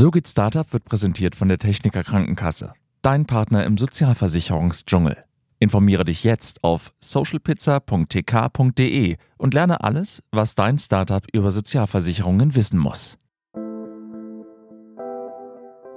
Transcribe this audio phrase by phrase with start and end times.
[0.00, 5.18] So geht Startup wird präsentiert von der Techniker Krankenkasse, dein Partner im Sozialversicherungsdschungel.
[5.58, 13.18] Informiere dich jetzt auf socialpizza.tk.de und lerne alles, was dein Startup über Sozialversicherungen wissen muss.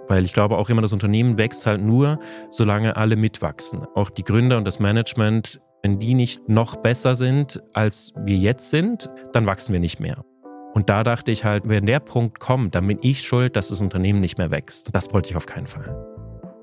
[0.09, 3.85] Weil ich glaube auch immer, das Unternehmen wächst halt nur, solange alle mitwachsen.
[3.95, 8.70] Auch die Gründer und das Management, wenn die nicht noch besser sind, als wir jetzt
[8.70, 10.25] sind, dann wachsen wir nicht mehr.
[10.74, 13.80] Und da dachte ich halt, wenn der Punkt kommt, dann bin ich schuld, dass das
[13.80, 14.90] Unternehmen nicht mehr wächst.
[14.92, 15.95] Das wollte ich auf keinen Fall.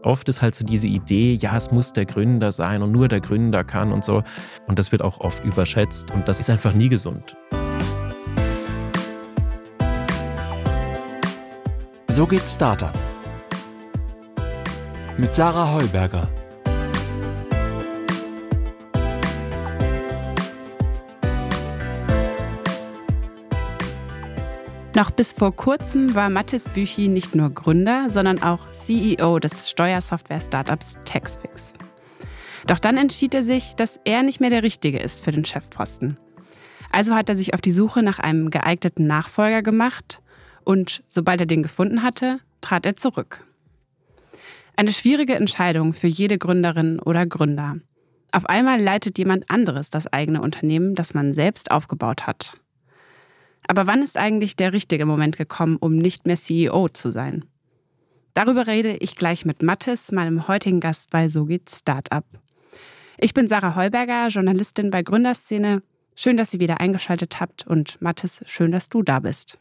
[0.02, 3.20] Oft ist halt so diese Idee, ja, es muss der Gründer sein und nur der
[3.20, 4.22] Gründer kann und so.
[4.66, 7.36] Und das wird auch oft überschätzt und das ist einfach nie gesund.
[12.08, 12.92] So geht Startup.
[15.16, 16.28] Mit Sarah Heuberger.
[25.00, 30.98] Noch bis vor kurzem war Mathis Büchi nicht nur Gründer, sondern auch CEO des Steuersoftware-Startups
[31.06, 31.72] Taxfix.
[32.66, 36.18] Doch dann entschied er sich, dass er nicht mehr der Richtige ist für den Chefposten.
[36.92, 40.20] Also hat er sich auf die Suche nach einem geeigneten Nachfolger gemacht
[40.64, 43.42] und sobald er den gefunden hatte, trat er zurück.
[44.76, 47.76] Eine schwierige Entscheidung für jede Gründerin oder Gründer.
[48.32, 52.60] Auf einmal leitet jemand anderes das eigene Unternehmen, das man selbst aufgebaut hat.
[53.70, 57.44] Aber wann ist eigentlich der richtige Moment gekommen, um nicht mehr CEO zu sein?
[58.34, 62.24] Darüber rede ich gleich mit Mathis, meinem heutigen Gast bei So geht Startup.
[63.16, 65.84] Ich bin Sarah Heuberger, Journalistin bei Gründerszene.
[66.16, 69.56] Schön, dass ihr wieder eingeschaltet habt und Mathis, schön, dass du da bist.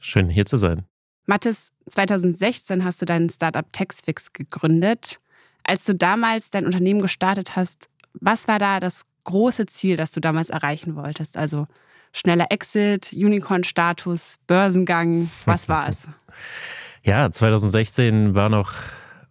[0.00, 0.84] Schön, hier zu sein.
[1.26, 5.20] Mathis, 2016 hast du dein Startup Taxfix gegründet.
[5.62, 10.18] Als du damals dein Unternehmen gestartet hast, was war da das große Ziel, das du
[10.18, 11.36] damals erreichen wolltest?
[11.36, 11.68] Also
[12.12, 16.08] schneller Exit, Unicorn-Status, Börsengang, was war es?
[17.04, 18.72] Ja, 2016 war noch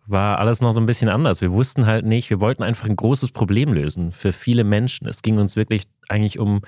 [0.07, 1.41] war alles noch so ein bisschen anders.
[1.41, 5.05] Wir wussten halt nicht, wir wollten einfach ein großes Problem lösen für viele Menschen.
[5.07, 6.61] Es ging uns wirklich eigentlich um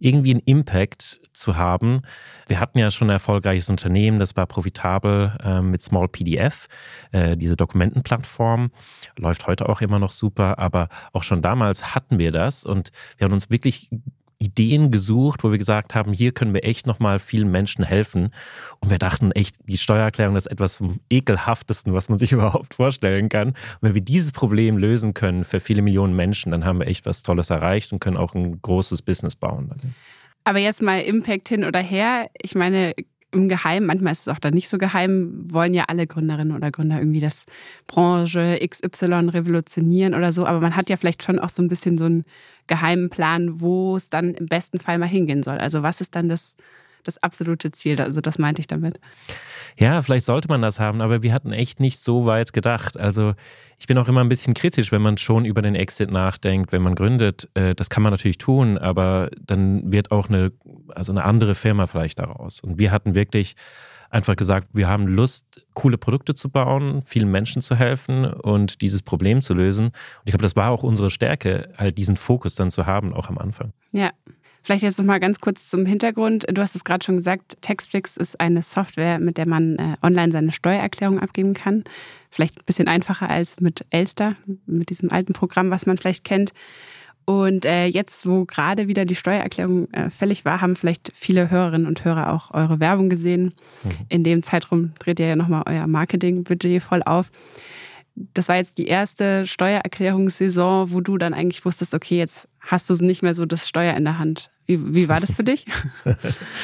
[0.00, 2.02] irgendwie einen Impact zu haben.
[2.48, 6.66] Wir hatten ja schon ein erfolgreiches Unternehmen, das war profitabel äh, mit Small PDF,
[7.12, 8.72] äh, diese Dokumentenplattform,
[9.18, 13.26] läuft heute auch immer noch super, aber auch schon damals hatten wir das und wir
[13.26, 13.90] haben uns wirklich
[14.40, 18.32] Ideen gesucht, wo wir gesagt haben, hier können wir echt nochmal vielen Menschen helfen.
[18.80, 23.28] Und wir dachten echt, die Steuererklärung ist etwas vom ekelhaftesten, was man sich überhaupt vorstellen
[23.28, 23.48] kann.
[23.48, 27.06] Und wenn wir dieses Problem lösen können für viele Millionen Menschen, dann haben wir echt
[27.06, 29.70] was Tolles erreicht und können auch ein großes Business bauen.
[30.44, 32.30] Aber jetzt mal Impact hin oder her.
[32.40, 32.94] Ich meine,
[33.32, 36.70] im Geheimen, manchmal ist es auch dann nicht so geheim, wollen ja alle Gründerinnen oder
[36.70, 37.44] Gründer irgendwie das
[37.86, 40.46] Branche XY revolutionieren oder so.
[40.46, 42.24] Aber man hat ja vielleicht schon auch so ein bisschen so einen
[42.66, 45.58] geheimen Plan, wo es dann im besten Fall mal hingehen soll.
[45.58, 46.56] Also was ist dann das,
[47.04, 48.00] das absolute Ziel?
[48.00, 49.00] Also das meinte ich damit.
[49.78, 52.98] Ja, vielleicht sollte man das haben, aber wir hatten echt nicht so weit gedacht.
[52.98, 53.34] Also
[53.78, 56.82] ich bin auch immer ein bisschen kritisch, wenn man schon über den Exit nachdenkt, wenn
[56.82, 57.48] man gründet.
[57.54, 60.52] Äh, das kann man natürlich tun, aber dann wird auch eine,
[60.88, 62.60] also eine andere Firma vielleicht daraus.
[62.60, 63.56] Und wir hatten wirklich
[64.10, 69.02] einfach gesagt, wir haben Lust, coole Produkte zu bauen, vielen Menschen zu helfen und dieses
[69.02, 69.86] Problem zu lösen.
[69.86, 69.94] Und
[70.24, 73.38] ich glaube, das war auch unsere Stärke, halt diesen Fokus dann zu haben, auch am
[73.38, 73.72] Anfang.
[73.92, 74.10] Ja,
[74.62, 76.46] Vielleicht jetzt noch mal ganz kurz zum Hintergrund.
[76.48, 80.32] Du hast es gerade schon gesagt, Taxflix ist eine Software, mit der man äh, online
[80.32, 81.84] seine Steuererklärung abgeben kann.
[82.30, 86.52] Vielleicht ein bisschen einfacher als mit Elster, mit diesem alten Programm, was man vielleicht kennt.
[87.24, 91.86] Und äh, jetzt, wo gerade wieder die Steuererklärung äh, fällig war, haben vielleicht viele Hörerinnen
[91.86, 93.54] und Hörer auch eure Werbung gesehen.
[93.82, 93.90] Mhm.
[94.08, 97.30] In dem Zeitraum dreht ihr ja nochmal euer Marketingbudget voll auf
[98.14, 102.94] das war jetzt die erste Steuererklärungssaison, wo du dann eigentlich wusstest, okay, jetzt hast du
[102.94, 104.50] nicht mehr so das Steuer in der Hand.
[104.66, 105.66] Wie, wie war das für dich?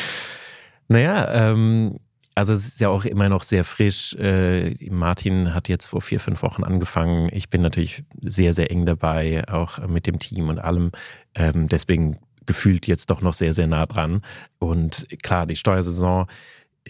[0.88, 1.98] naja, ähm,
[2.36, 4.14] also es ist ja auch immer noch sehr frisch.
[4.14, 7.30] Äh, Martin hat jetzt vor vier, fünf Wochen angefangen.
[7.32, 10.92] Ich bin natürlich sehr, sehr eng dabei, auch mit dem Team und allem.
[11.34, 14.20] Ähm, deswegen gefühlt jetzt doch noch sehr, sehr nah dran.
[14.58, 16.26] Und klar, die Steuersaison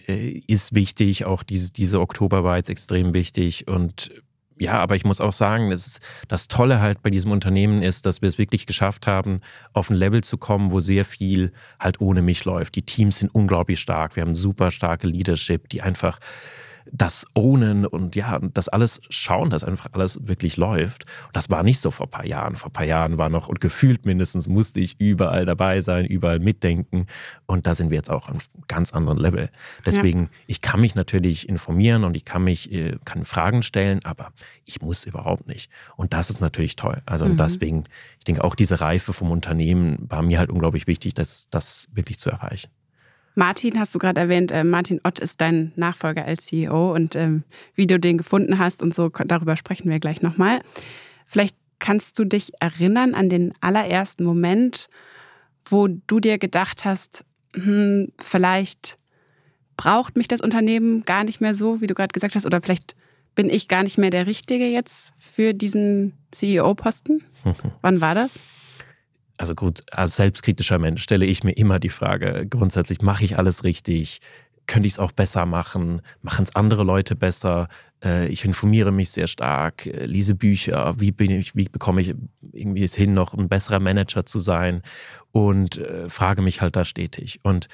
[0.09, 1.25] äh, ist wichtig.
[1.27, 3.69] Auch diese, diese Oktober war jetzt extrem wichtig.
[3.69, 4.11] Und
[4.59, 8.23] ja, aber ich muss auch sagen, das, das Tolle halt bei diesem Unternehmen ist, dass
[8.23, 9.41] wir es wirklich geschafft haben,
[9.73, 12.75] auf ein Level zu kommen, wo sehr viel halt ohne mich läuft.
[12.75, 14.17] Die Teams sind unglaublich stark.
[14.17, 16.19] Wir haben super starke Leadership, die einfach
[16.93, 21.05] das ownen und ja, das alles schauen, dass einfach alles wirklich läuft.
[21.27, 22.57] Und das war nicht so vor ein paar Jahren.
[22.57, 26.39] Vor ein paar Jahren war noch und gefühlt mindestens musste ich überall dabei sein, überall
[26.39, 27.07] mitdenken.
[27.47, 29.51] Und da sind wir jetzt auch auf einem ganz anderen Level.
[29.85, 30.29] Deswegen, ja.
[30.47, 34.33] ich kann mich natürlich informieren und ich kann mich, äh, kann Fragen stellen, aber
[34.65, 35.71] ich muss überhaupt nicht.
[35.97, 37.03] Und das ist natürlich toll.
[37.07, 37.37] Also mhm.
[37.37, 37.85] deswegen,
[38.19, 42.19] ich denke auch diese Reife vom Unternehmen war mir halt unglaublich wichtig, das, das wirklich
[42.19, 42.71] zu erreichen.
[43.37, 47.45] Martin hast du gerade erwähnt, äh, Martin Ott ist dein Nachfolger als CEO und ähm,
[47.75, 50.63] wie du den gefunden hast und so, darüber sprechen wir gleich nochmal.
[51.27, 54.89] Vielleicht kannst du dich erinnern an den allerersten Moment,
[55.67, 58.99] wo du dir gedacht hast, hm, vielleicht
[59.77, 62.97] braucht mich das Unternehmen gar nicht mehr so, wie du gerade gesagt hast, oder vielleicht
[63.35, 67.23] bin ich gar nicht mehr der Richtige jetzt für diesen CEO-Posten?
[67.83, 68.39] Wann war das?
[69.37, 73.65] Also gut, als selbstkritischer Mensch stelle ich mir immer die Frage, grundsätzlich mache ich alles
[73.65, 74.21] richtig?
[74.67, 76.03] Könnte ich es auch besser machen?
[76.23, 77.69] Machen es andere Leute besser?
[78.03, 80.99] Äh, ich informiere mich sehr stark, äh, lese Bücher.
[80.99, 82.15] Wie, bin ich, wie bekomme ich
[82.53, 84.83] irgendwie es hin, noch ein besserer Manager zu sein?
[85.31, 87.41] Und äh, frage mich halt da stetig.
[87.43, 87.69] Und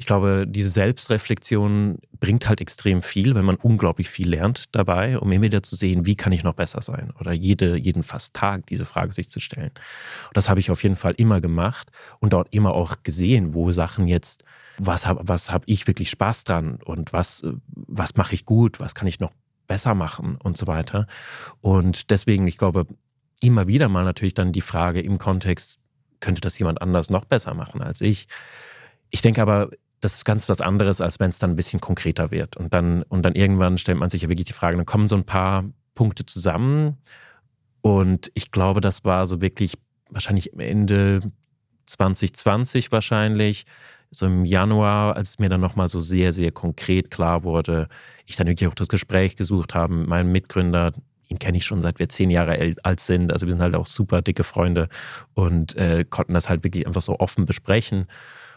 [0.00, 5.30] ich glaube, diese Selbstreflexion bringt halt extrem viel, wenn man unglaublich viel lernt dabei, um
[5.30, 7.12] immer wieder zu sehen, wie kann ich noch besser sein?
[7.20, 9.72] Oder jede, jeden fast Tag diese Frage sich zu stellen.
[10.28, 13.72] Und das habe ich auf jeden Fall immer gemacht und dort immer auch gesehen, wo
[13.72, 14.42] Sachen jetzt,
[14.78, 17.44] was habe was hab ich wirklich Spaß dran und was,
[17.74, 19.32] was mache ich gut, was kann ich noch
[19.66, 21.08] besser machen und so weiter.
[21.60, 22.86] Und deswegen, ich glaube,
[23.42, 25.78] immer wieder mal natürlich dann die Frage im Kontext,
[26.20, 28.28] könnte das jemand anders noch besser machen als ich?
[29.10, 29.68] Ich denke aber,
[30.00, 32.56] das ist ganz was anderes, als wenn es dann ein bisschen konkreter wird.
[32.56, 35.16] Und dann, und dann irgendwann stellt man sich ja wirklich die Frage, dann kommen so
[35.16, 35.64] ein paar
[35.94, 36.96] Punkte zusammen.
[37.82, 39.74] Und ich glaube, das war so wirklich
[40.08, 41.20] wahrscheinlich Ende
[41.86, 43.66] 2020 wahrscheinlich,
[44.10, 47.88] so im Januar, als es mir dann nochmal so sehr, sehr konkret klar wurde,
[48.26, 50.92] ich dann wirklich auch das Gespräch gesucht habe mit meinem Mitgründer,
[51.28, 53.32] ihn kenne ich schon seit wir zehn Jahre alt sind.
[53.32, 54.88] Also wir sind halt auch super dicke Freunde
[55.34, 58.06] und äh, konnten das halt wirklich einfach so offen besprechen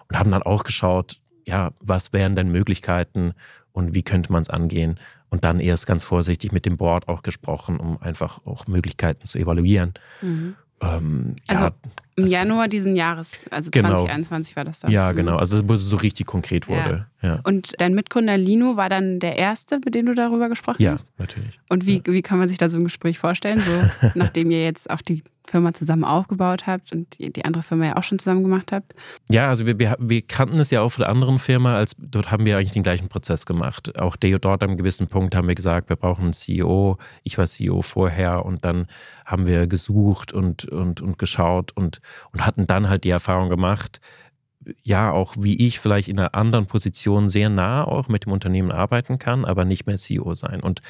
[0.09, 3.33] und haben dann auch geschaut, ja, was wären denn Möglichkeiten
[3.71, 4.99] und wie könnte man es angehen?
[5.29, 9.39] Und dann erst ganz vorsichtig mit dem Board auch gesprochen, um einfach auch Möglichkeiten zu
[9.39, 9.93] evaluieren.
[10.21, 10.55] Mhm.
[10.83, 11.71] Ähm, also ja,
[12.15, 13.89] im Januar diesen Jahres, also genau.
[13.89, 14.91] 2021 war das dann.
[14.91, 15.15] Ja, mhm.
[15.15, 15.37] genau.
[15.37, 17.07] Also wo es so richtig konkret wurde.
[17.21, 17.29] Ja.
[17.29, 17.39] ja.
[17.43, 21.07] Und dein Mitgründer Lino war dann der Erste, mit dem du darüber gesprochen hast?
[21.07, 21.59] Ja, natürlich.
[21.69, 23.59] Und wie, wie kann man sich da so ein Gespräch vorstellen?
[23.59, 23.71] So,
[24.13, 28.03] nachdem ihr jetzt auch die Firma zusammen aufgebaut habt und die andere Firma ja auch
[28.03, 28.93] schon zusammen gemacht habt?
[29.29, 32.31] Ja, also wir, wir, wir kannten es ja auch von der anderen Firma, als dort
[32.31, 33.97] haben wir eigentlich den gleichen Prozess gemacht.
[33.99, 36.97] Auch dort einem gewissen Punkt haben wir gesagt, wir brauchen einen CEO.
[37.23, 38.87] Ich war CEO vorher und dann
[39.25, 42.01] haben wir gesucht und, und, und geschaut und,
[42.31, 43.99] und hatten dann halt die Erfahrung gemacht,
[44.83, 48.71] ja, auch wie ich vielleicht in einer anderen Position sehr nah auch mit dem Unternehmen
[48.71, 50.61] arbeiten kann, aber nicht mehr CEO sein.
[50.61, 50.81] Und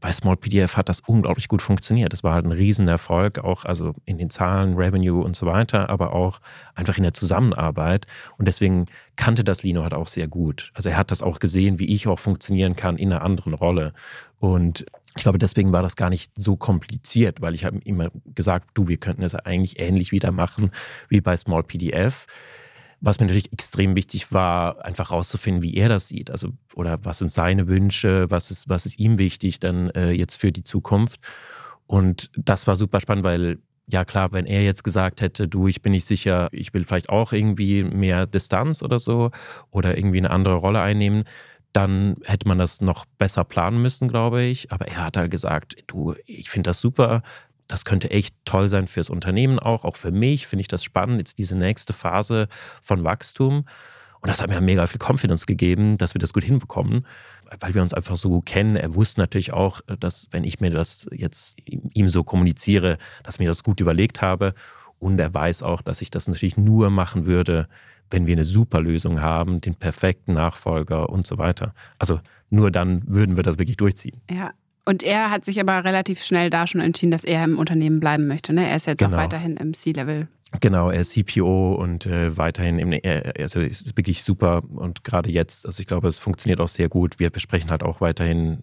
[0.00, 2.12] bei Small PDF hat das unglaublich gut funktioniert.
[2.12, 6.12] Das war halt ein Riesenerfolg, auch also in den Zahlen, Revenue und so weiter, aber
[6.12, 6.40] auch
[6.74, 8.06] einfach in der Zusammenarbeit.
[8.36, 10.72] Und deswegen kannte das Lino halt auch sehr gut.
[10.74, 13.92] Also er hat das auch gesehen, wie ich auch funktionieren kann in einer anderen Rolle.
[14.40, 14.84] Und
[15.16, 18.70] ich glaube, deswegen war das gar nicht so kompliziert, weil ich habe ihm immer gesagt,
[18.74, 20.70] du, wir könnten es eigentlich ähnlich wieder machen
[21.08, 22.26] wie bei Small PDF.
[23.04, 26.30] Was mir natürlich extrem wichtig war, einfach rauszufinden, wie er das sieht.
[26.30, 30.36] Also, oder was sind seine Wünsche, was ist, was ist ihm wichtig dann äh, jetzt
[30.36, 31.20] für die Zukunft.
[31.86, 33.58] Und das war super spannend, weil
[33.88, 37.10] ja klar, wenn er jetzt gesagt hätte, du, ich bin nicht sicher, ich will vielleicht
[37.10, 39.30] auch irgendwie mehr Distanz oder so
[39.70, 41.24] oder irgendwie eine andere Rolle einnehmen,
[41.72, 44.72] dann hätte man das noch besser planen müssen, glaube ich.
[44.72, 47.22] Aber er hat halt gesagt, du, ich finde das super,
[47.72, 51.16] das könnte echt toll sein fürs Unternehmen auch, auch für mich finde ich das spannend,
[51.16, 52.48] jetzt diese nächste Phase
[52.82, 53.64] von Wachstum.
[54.20, 57.06] Und das hat mir mega viel Confidence gegeben, dass wir das gut hinbekommen,
[57.60, 58.76] weil wir uns einfach so gut kennen.
[58.76, 63.40] Er wusste natürlich auch, dass wenn ich mir das jetzt ihm so kommuniziere, dass ich
[63.40, 64.52] mir das gut überlegt habe.
[64.98, 67.68] Und er weiß auch, dass ich das natürlich nur machen würde,
[68.10, 71.74] wenn wir eine super Lösung haben, den perfekten Nachfolger und so weiter.
[71.98, 72.20] Also
[72.50, 74.20] nur dann würden wir das wirklich durchziehen.
[74.30, 74.52] Ja,
[74.84, 78.26] und er hat sich aber relativ schnell da schon entschieden, dass er im Unternehmen bleiben
[78.26, 78.52] möchte.
[78.52, 78.68] Ne?
[78.68, 79.16] Er ist jetzt genau.
[79.16, 80.28] auch weiterhin im C-Level.
[80.60, 85.30] Genau, er ist CPO und äh, weiterhin im, er, also ist wirklich super und gerade
[85.30, 87.18] jetzt, also ich glaube, es funktioniert auch sehr gut.
[87.18, 88.62] Wir besprechen halt auch weiterhin,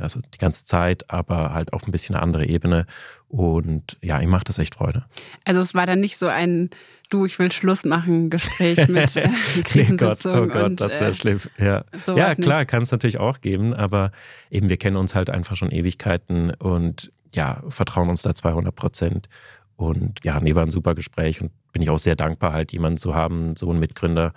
[0.00, 2.86] also die ganze Zeit, aber halt auf ein bisschen eine andere Ebene
[3.28, 5.04] und ja, ihm macht das echt Freude.
[5.44, 6.70] Also es war dann nicht so ein
[7.10, 9.28] du, ich will Schluss machen, Gespräch mit äh,
[9.64, 10.32] Krisensitzung.
[10.32, 11.40] oh Gott, oh Gott, das wäre äh, schlimm.
[11.58, 11.84] Ja,
[12.14, 14.10] ja klar, kann es natürlich auch geben, aber
[14.50, 19.28] eben wir kennen uns halt einfach schon Ewigkeiten und ja, vertrauen uns da 200 Prozent.
[19.76, 22.96] Und ja, nee, war ein super Gespräch und bin ich auch sehr dankbar, halt jemanden
[22.96, 24.32] zu haben, so einen Mitgründer,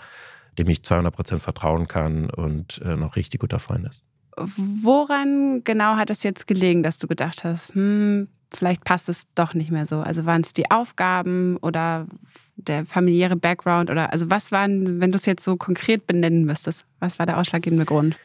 [0.57, 4.03] dem ich 200 Prozent vertrauen kann und äh, noch richtig guter Freund ist.
[4.39, 9.53] Woran genau hat es jetzt gelegen, dass du gedacht hast, hm, vielleicht passt es doch
[9.53, 9.99] nicht mehr so?
[9.99, 12.07] Also waren es die Aufgaben oder
[12.55, 16.85] der familiäre Background oder also was waren, wenn du es jetzt so konkret benennen müsstest,
[16.99, 18.17] was war der ausschlaggebende Grund?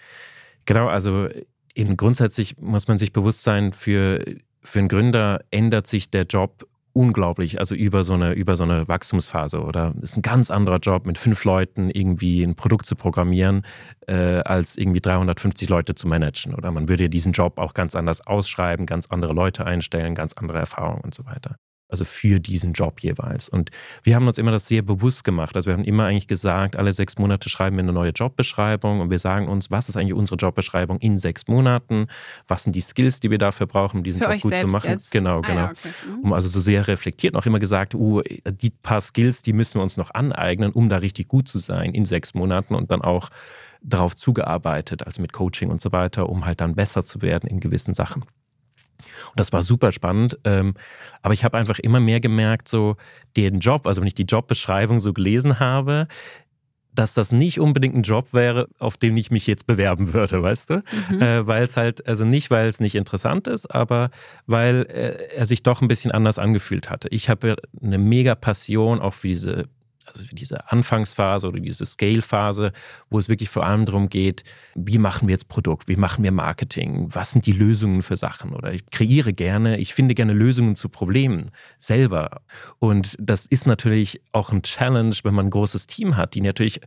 [0.67, 1.29] Genau, also
[1.75, 4.25] in grundsätzlich muss man sich bewusst sein, für,
[4.63, 8.89] für einen Gründer ändert sich der Job unglaublich, also über so eine, über so eine
[8.89, 13.63] Wachstumsphase oder ist ein ganz anderer Job, mit fünf Leuten irgendwie ein Produkt zu programmieren,
[14.07, 16.55] äh, als irgendwie 350 Leute zu managen.
[16.55, 20.59] Oder man würde diesen Job auch ganz anders ausschreiben, ganz andere Leute einstellen, ganz andere
[20.59, 21.57] Erfahrungen und so weiter
[21.89, 23.49] also für diesen Job jeweils.
[23.49, 23.71] Und
[24.03, 25.55] wir haben uns immer das sehr bewusst gemacht.
[25.55, 29.11] Also wir haben immer eigentlich gesagt, alle sechs Monate schreiben wir eine neue Jobbeschreibung und
[29.11, 32.09] wir sagen uns, was ist eigentlich unsere Jobbeschreibung in sechs Monaten?
[32.49, 34.91] Was sind die Skills, die wir dafür brauchen, um diesen für Job gut zu machen?
[34.91, 35.11] Jetzt?
[35.11, 35.55] Genau, genau.
[35.55, 35.89] Ah, ja, okay.
[36.09, 36.21] mhm.
[36.25, 39.83] Um also so sehr reflektiert auch immer gesagt, uh, die paar Skills, die müssen wir
[39.83, 43.29] uns noch aneignen, um da richtig gut zu sein in sechs Monaten und dann auch
[43.83, 47.61] darauf zugearbeitet, also mit Coaching und so weiter, um halt dann besser zu werden in
[47.61, 48.25] gewissen Sachen.
[49.31, 50.39] Und das war super spannend.
[50.45, 50.75] Ähm,
[51.23, 52.97] aber ich habe einfach immer mehr gemerkt, so
[53.37, 56.09] den Job, also wenn ich die Jobbeschreibung so gelesen habe,
[56.95, 60.71] dass das nicht unbedingt ein Job wäre, auf den ich mich jetzt bewerben würde, weißt
[60.71, 60.83] du?
[61.11, 61.23] Mhm.
[61.23, 64.11] Äh, weil es halt, also nicht, weil es nicht interessant ist, aber
[64.47, 67.09] weil äh, er sich doch ein bisschen anders angefühlt hatte.
[67.11, 69.69] Ich habe eine mega Passion auch für diese
[70.07, 72.73] also diese Anfangsphase oder diese Scale-Phase,
[73.11, 74.45] wo es wirklich vor allem darum geht,
[74.75, 78.53] wie machen wir jetzt Produkt, wie machen wir Marketing, was sind die Lösungen für Sachen
[78.53, 82.43] oder ich kreiere gerne, ich finde gerne Lösungen zu Problemen selber.
[82.79, 86.81] Und das ist natürlich auch ein Challenge, wenn man ein großes Team hat, die natürlich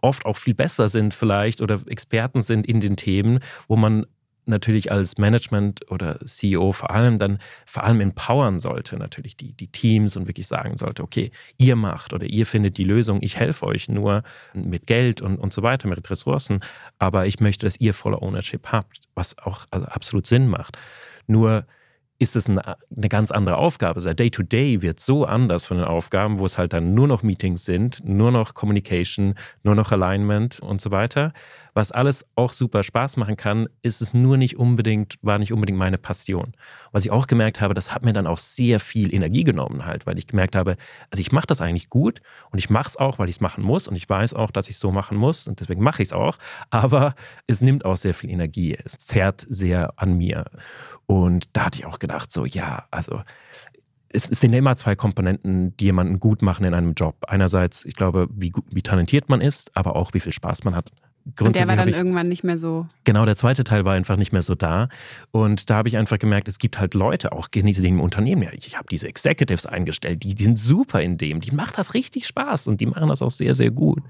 [0.00, 4.06] oft auch viel besser sind vielleicht oder Experten sind in den Themen, wo man
[4.48, 9.68] natürlich als Management oder CEO vor allem dann vor allem empowern sollte, natürlich die, die
[9.68, 13.66] Teams und wirklich sagen sollte, okay, ihr macht oder ihr findet die Lösung, ich helfe
[13.66, 14.22] euch nur
[14.54, 16.60] mit Geld und, und so weiter, mit Ressourcen,
[16.98, 20.78] aber ich möchte, dass ihr voller Ownership habt, was auch also absolut Sinn macht.
[21.26, 21.66] Nur
[22.18, 23.96] ist es eine, eine ganz andere Aufgabe.
[23.96, 27.22] Also Day-to-Day -Day wird so anders von den Aufgaben, wo es halt dann nur noch
[27.22, 31.32] Meetings sind, nur noch Communication, nur noch Alignment und so weiter
[31.78, 35.78] was alles auch super Spaß machen kann, ist es nur nicht unbedingt, war nicht unbedingt
[35.78, 36.54] meine Passion.
[36.90, 40.04] Was ich auch gemerkt habe, das hat mir dann auch sehr viel Energie genommen halt,
[40.04, 40.76] weil ich gemerkt habe,
[41.12, 42.20] also ich mache das eigentlich gut
[42.50, 44.68] und ich mache es auch, weil ich es machen muss und ich weiß auch, dass
[44.68, 46.38] ich es so machen muss und deswegen mache ich es auch,
[46.70, 47.14] aber
[47.46, 50.46] es nimmt auch sehr viel Energie, es zerrt sehr an mir.
[51.06, 53.22] Und da hatte ich auch gedacht, so ja, also
[54.08, 57.18] es sind immer zwei Komponenten, die jemanden gut machen in einem Job.
[57.28, 60.90] Einerseits, ich glaube, wie, wie talentiert man ist, aber auch wie viel Spaß man hat
[61.40, 62.86] und der war dann ich, irgendwann nicht mehr so.
[63.04, 64.88] Genau, der zweite Teil war einfach nicht mehr so da.
[65.30, 68.50] Und da habe ich einfach gemerkt, es gibt halt Leute, auch in diesem Unternehmen, ja,
[68.52, 72.26] ich habe diese Executives eingestellt, die, die sind super in dem, die macht das richtig
[72.26, 74.02] Spaß und die machen das auch sehr, sehr gut.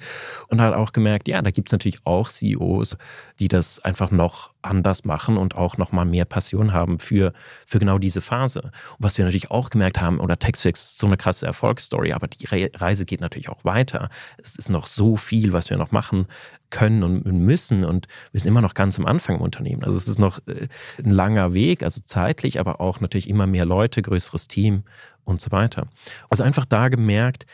[0.48, 2.96] Und halt auch gemerkt, ja, da gibt es natürlich auch CEOs,
[3.38, 7.32] die das einfach noch anders machen und auch nochmal mehr Passion haben für,
[7.66, 8.62] für genau diese Phase.
[8.62, 12.46] Und was wir natürlich auch gemerkt haben, oder Textfix so eine krasse Erfolgsstory, aber die
[12.74, 14.10] Reise geht natürlich auch weiter.
[14.38, 16.26] Es ist noch so viel, was wir noch machen
[16.70, 19.84] können und müssen und wir sind immer noch ganz am Anfang im Unternehmen.
[19.84, 20.68] Also es ist noch äh,
[21.02, 24.82] ein langer Weg, also zeitlich, aber auch natürlich immer mehr Leute, größeres Team
[25.24, 25.86] und so weiter.
[26.28, 27.46] Also einfach da gemerkt,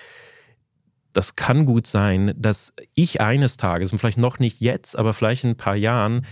[1.14, 5.44] das kann gut sein, dass ich eines Tages, und vielleicht noch nicht jetzt, aber vielleicht
[5.44, 6.26] in ein paar Jahren,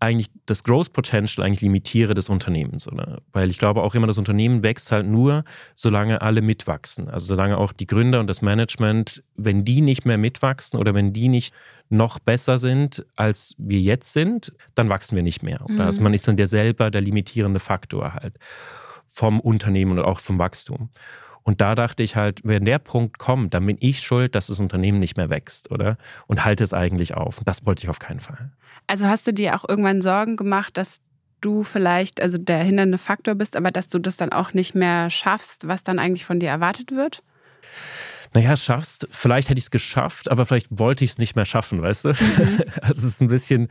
[0.00, 3.22] eigentlich das Growth Potential eigentlich limitiere des Unternehmens, oder?
[3.32, 7.08] Weil ich glaube auch immer, das Unternehmen wächst halt nur, solange alle mitwachsen.
[7.08, 11.12] Also solange auch die Gründer und das Management, wenn die nicht mehr mitwachsen oder wenn
[11.12, 11.54] die nicht
[11.88, 15.64] noch besser sind, als wir jetzt sind, dann wachsen wir nicht mehr.
[15.66, 15.80] Mhm.
[15.80, 18.34] Also man ist dann der selber der limitierende Faktor halt
[19.06, 20.90] vom Unternehmen und auch vom Wachstum.
[21.44, 24.58] Und da dachte ich halt, wenn der Punkt kommt, dann bin ich schuld, dass das
[24.58, 25.98] Unternehmen nicht mehr wächst, oder?
[26.26, 27.40] Und halte es eigentlich auf.
[27.44, 28.50] Das wollte ich auf keinen Fall.
[28.86, 31.00] Also hast du dir auch irgendwann Sorgen gemacht, dass
[31.42, 35.10] du vielleicht also der hindernde Faktor bist, aber dass du das dann auch nicht mehr
[35.10, 37.22] schaffst, was dann eigentlich von dir erwartet wird?
[38.32, 41.82] Naja, schaffst, vielleicht hätte ich es geschafft, aber vielleicht wollte ich es nicht mehr schaffen,
[41.82, 42.08] weißt du?
[42.08, 42.62] Mhm.
[42.82, 43.68] Also es ist ein bisschen,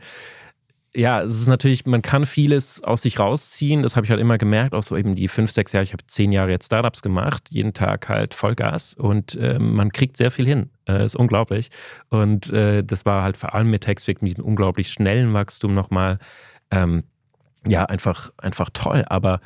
[0.96, 3.82] ja, es ist natürlich, man kann vieles aus sich rausziehen.
[3.82, 5.82] Das habe ich halt immer gemerkt, auch so eben die fünf, sechs Jahre.
[5.82, 10.16] Ich habe zehn Jahre jetzt Startups gemacht, jeden Tag halt Vollgas und äh, man kriegt
[10.16, 10.70] sehr viel hin.
[10.86, 11.70] Äh, ist unglaublich.
[12.10, 16.18] Und äh, das war halt vor allem mit Textweg mit einem unglaublich schnellen Wachstum nochmal,
[16.70, 17.02] ähm,
[17.66, 19.04] ja, einfach, einfach toll.
[19.08, 19.40] Aber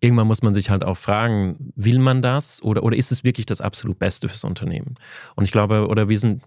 [0.00, 3.46] irgendwann muss man sich halt auch fragen, will man das oder, oder ist es wirklich
[3.46, 4.96] das absolut Beste fürs Unternehmen?
[5.36, 6.42] Und ich glaube, oder wir sind,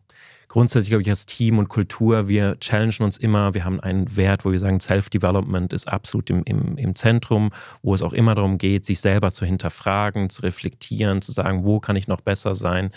[0.54, 3.56] grundsätzlich, glaube ich, als Team und Kultur, wir challengen uns immer.
[3.56, 7.50] Wir haben einen Wert, wo wir sagen, Self-Development ist absolut im, im, im Zentrum,
[7.82, 11.80] wo es auch immer darum geht, sich selber zu hinterfragen, zu reflektieren, zu sagen, wo
[11.80, 12.92] kann ich noch besser sein.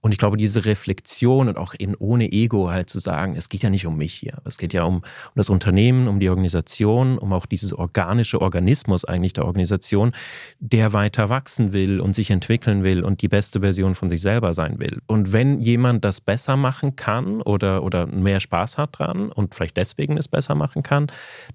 [0.00, 3.62] Und ich glaube, diese Reflexion und auch in, ohne Ego halt zu sagen, es geht
[3.62, 4.38] ja nicht um mich hier.
[4.44, 5.02] Es geht ja um, um
[5.36, 10.10] das Unternehmen, um die Organisation, um auch dieses organische Organismus eigentlich der Organisation,
[10.58, 14.54] der weiter wachsen will und sich entwickeln will und die beste Version von sich selber
[14.54, 15.00] sein will.
[15.06, 19.76] Und wenn jemand das besser machen kann oder, oder mehr Spaß hat dran und vielleicht
[19.76, 21.06] deswegen es besser machen kann,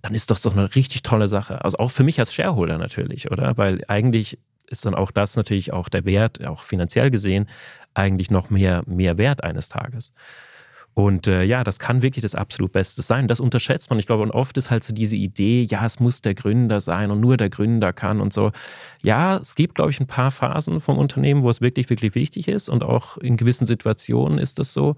[0.02, 1.64] dann ist das doch eine richtig tolle Sache.
[1.64, 3.58] Also auch für mich als Shareholder natürlich, oder?
[3.58, 7.48] Weil eigentlich ist dann auch das natürlich auch der Wert, auch finanziell gesehen,
[7.94, 10.14] eigentlich noch mehr, mehr wert eines Tages.
[10.94, 13.28] Und äh, ja, das kann wirklich das absolut Beste sein.
[13.28, 14.00] Das unterschätzt man.
[14.00, 17.12] Ich glaube, und oft ist halt so diese Idee, ja, es muss der Gründer sein
[17.12, 18.52] und nur der Gründer kann und so.
[19.04, 22.50] Ja, es gibt, glaube ich, ein paar Phasen vom Unternehmen, wo es wirklich, wirklich wichtig
[22.50, 22.70] ist.
[22.70, 24.96] Und auch in gewissen Situationen ist das so.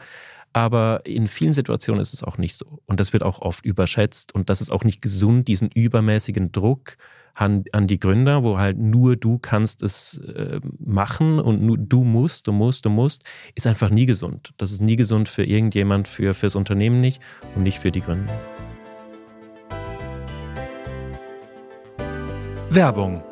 [0.51, 2.79] Aber in vielen Situationen ist es auch nicht so.
[2.85, 4.33] Und das wird auch oft überschätzt.
[4.33, 6.97] Und das ist auch nicht gesund, diesen übermäßigen Druck
[7.34, 12.04] an, an die Gründer, wo halt nur du kannst es äh, machen und nur du
[12.04, 13.24] musst, du musst, du musst,
[13.56, 14.54] ist einfach nie gesund.
[14.58, 17.22] Das ist nie gesund für irgendjemand, für fürs Unternehmen nicht
[17.56, 18.34] und nicht für die Gründer.
[22.70, 23.24] Werbung.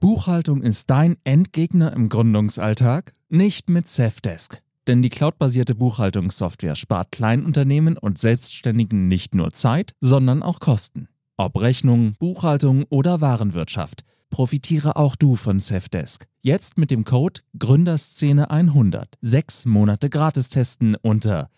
[0.00, 3.14] Buchhaltung ist dein Endgegner im Gründungsalltag?
[3.30, 4.60] Nicht mit Safdesk.
[4.86, 11.08] Denn die cloudbasierte Buchhaltungssoftware spart Kleinunternehmen und Selbstständigen nicht nur Zeit, sondern auch Kosten.
[11.36, 16.28] Ob Rechnung, Buchhaltung oder Warenwirtschaft, profitiere auch du von Safdesk.
[16.42, 19.06] Jetzt mit dem Code Gründerszene100.
[19.20, 21.48] Sechs Monate gratis testen unter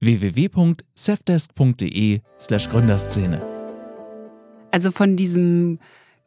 [0.00, 3.40] www.safdesk.de/slash Gründerszene.
[4.70, 5.78] Also von diesem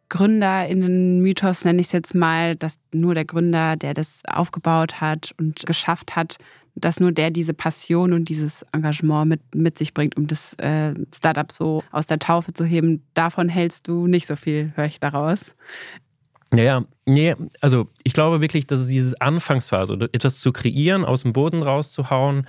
[0.09, 5.63] GründerInnen-Mythos nenne ich es jetzt mal, dass nur der Gründer, der das aufgebaut hat und
[5.67, 6.37] geschafft hat,
[6.75, 10.93] dass nur der diese Passion und dieses Engagement mit, mit sich bringt, um das äh,
[11.13, 13.03] Startup so aus der Taufe zu heben.
[13.13, 15.55] Davon hältst du nicht so viel, höre ich daraus.
[16.51, 21.33] Naja, nee, also ich glaube wirklich, dass es diese Anfangsphase, etwas zu kreieren, aus dem
[21.33, 22.45] Boden rauszuhauen,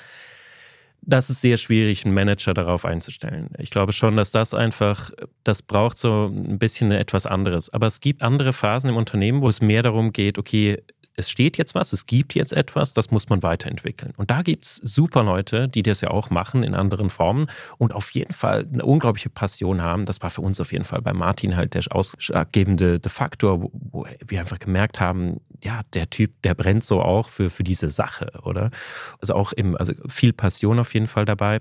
[1.03, 3.51] das ist sehr schwierig, einen Manager darauf einzustellen.
[3.59, 5.13] Ich glaube schon, dass das einfach,
[5.45, 7.73] das braucht so ein bisschen etwas anderes.
[7.73, 10.83] Aber es gibt andere Phasen im Unternehmen, wo es mehr darum geht, okay,
[11.17, 14.13] es steht jetzt was, es gibt jetzt etwas, das muss man weiterentwickeln.
[14.17, 17.95] Und da gibt es super Leute, die das ja auch machen in anderen Formen und
[17.95, 20.05] auf jeden Fall eine unglaubliche Passion haben.
[20.05, 24.07] Das war für uns auf jeden Fall bei Martin halt der ausschlaggebende Faktor, wo, wo
[24.27, 28.31] wir einfach gemerkt haben, ja, der Typ, der brennt so auch für, für diese Sache,
[28.43, 28.71] oder?
[29.21, 31.61] Also auch im, also viel Passion auf jeden Fall dabei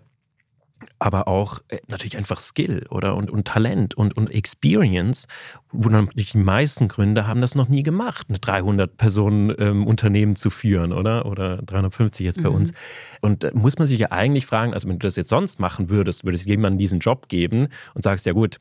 [1.00, 5.27] aber auch äh, natürlich einfach Skill oder und, und Talent und, und Experience,
[5.72, 10.35] wo natürlich die meisten Gründer haben das noch nie gemacht, eine 300 Personen ähm, Unternehmen
[10.35, 11.25] zu führen, oder?
[11.25, 12.55] Oder 350 jetzt bei mhm.
[12.55, 12.74] uns.
[13.22, 15.90] Und da muss man sich ja eigentlich fragen, also wenn du das jetzt sonst machen
[15.90, 18.57] würdest, würdest du jemandem diesen Job geben und sagst, ja gut,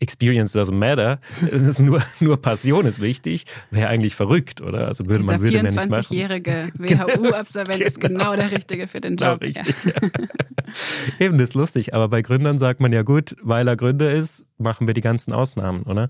[0.00, 4.86] Experience doesn't matter, es ist nur, nur Passion ist wichtig, wäre eigentlich verrückt, oder?
[4.86, 9.40] Also würde Dieser man würde 24-jährige WHU-Absolvent ist genau der Richtige für den Job.
[9.40, 9.92] Genau, richtig, ja.
[9.92, 10.08] Ja.
[11.18, 14.46] Eben, das ist lustig, aber bei Gründern sagt man ja gut, weil er Gründer ist,
[14.58, 16.08] machen wir die ganzen Ausnahmen, oder?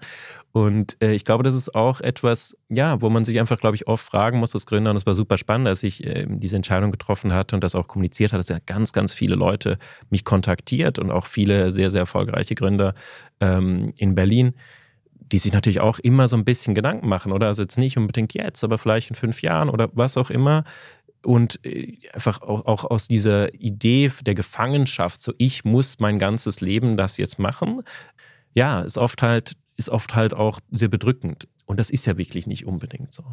[0.52, 3.86] Und äh, ich glaube, das ist auch etwas, ja, wo man sich einfach, glaube ich,
[3.86, 4.90] oft fragen muss als Gründer.
[4.90, 7.86] Und es war super spannend, als ich äh, diese Entscheidung getroffen hatte und das auch
[7.86, 9.78] kommuniziert hatte, dass ja ganz, ganz viele Leute
[10.10, 12.94] mich kontaktiert und auch viele sehr, sehr erfolgreiche Gründer
[13.40, 14.54] ähm, in Berlin,
[15.20, 17.48] die sich natürlich auch immer so ein bisschen Gedanken machen, oder?
[17.48, 20.64] Also jetzt nicht unbedingt jetzt, aber vielleicht in fünf Jahren oder was auch immer.
[21.22, 26.62] Und äh, einfach auch, auch aus dieser Idee der Gefangenschaft, so ich muss mein ganzes
[26.62, 27.82] Leben das jetzt machen,
[28.54, 31.48] ja, ist oft halt, ist oft halt auch sehr bedrückend.
[31.64, 33.24] Und das ist ja wirklich nicht unbedingt so.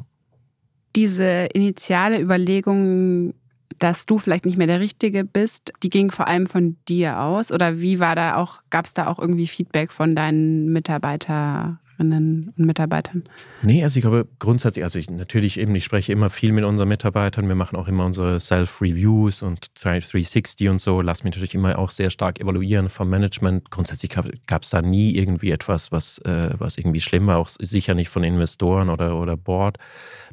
[0.95, 3.33] Diese initiale Überlegung,
[3.79, 7.51] dass du vielleicht nicht mehr der Richtige bist, die ging vor allem von dir aus?
[7.51, 12.53] Oder wie war da auch, gab es da auch irgendwie Feedback von deinen Mitarbeiter, Mitarbeiterinnen
[12.57, 13.23] und Mitarbeitern?
[13.61, 16.89] Nee, also ich glaube grundsätzlich, also ich natürlich eben, ich spreche immer viel mit unseren
[16.89, 21.77] Mitarbeitern, wir machen auch immer unsere Self-Reviews und 360 und so, lass mich natürlich immer
[21.77, 23.71] auch sehr stark evaluieren vom Management.
[23.71, 24.11] Grundsätzlich
[24.47, 28.09] gab es da nie irgendwie etwas, was, äh, was irgendwie schlimm war, auch sicher nicht
[28.09, 29.77] von Investoren oder, oder Board.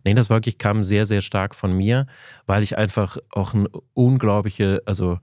[0.04, 2.06] Nee, das wirklich kam sehr, sehr stark von mir,
[2.46, 5.18] weil ich einfach auch ein unglaubliche, also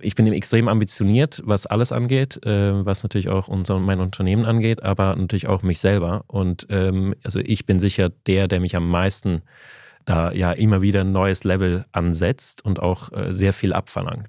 [0.00, 4.82] ich bin extrem ambitioniert, was alles angeht, äh, was natürlich auch unser, mein Unternehmen angeht,
[4.82, 6.24] aber natürlich auch mich selber.
[6.26, 9.42] Und ähm, also ich bin sicher der, der mich am meisten
[10.04, 14.28] da ja immer wieder ein neues Level ansetzt und auch äh, sehr viel abverlangt.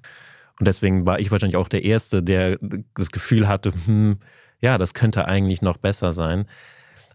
[0.58, 2.58] Und deswegen war ich wahrscheinlich auch der Erste, der
[2.94, 4.18] das Gefühl hatte, hm,
[4.60, 6.46] ja, das könnte eigentlich noch besser sein.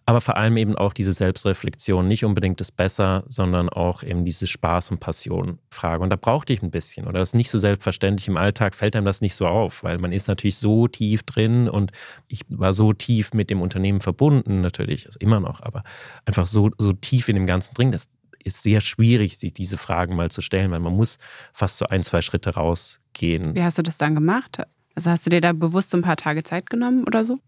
[0.08, 4.46] Aber vor allem eben auch diese Selbstreflexion, nicht unbedingt das Besser, sondern auch eben diese
[4.46, 6.02] Spaß- und Passion-Frage.
[6.02, 7.08] Und da brauchte ich ein bisschen.
[7.08, 8.30] Oder das ist nicht so selbstverständlich.
[8.30, 11.68] Im Alltag fällt einem das nicht so auf, weil man ist natürlich so tief drin
[11.68, 11.92] und
[12.30, 15.84] ich war so tief mit dem Unternehmen verbunden, natürlich, also immer noch, aber
[16.26, 17.92] einfach so, so tief in dem Ganzen drin.
[17.92, 18.08] Das
[18.46, 21.18] ist sehr schwierig, sich diese Fragen mal zu stellen, weil man muss
[21.52, 23.56] fast so ein, zwei Schritte rausgehen.
[23.56, 24.62] Wie hast du das dann gemacht?
[24.96, 27.40] Also hast du dir da bewusst so ein paar Tage Zeit genommen oder so?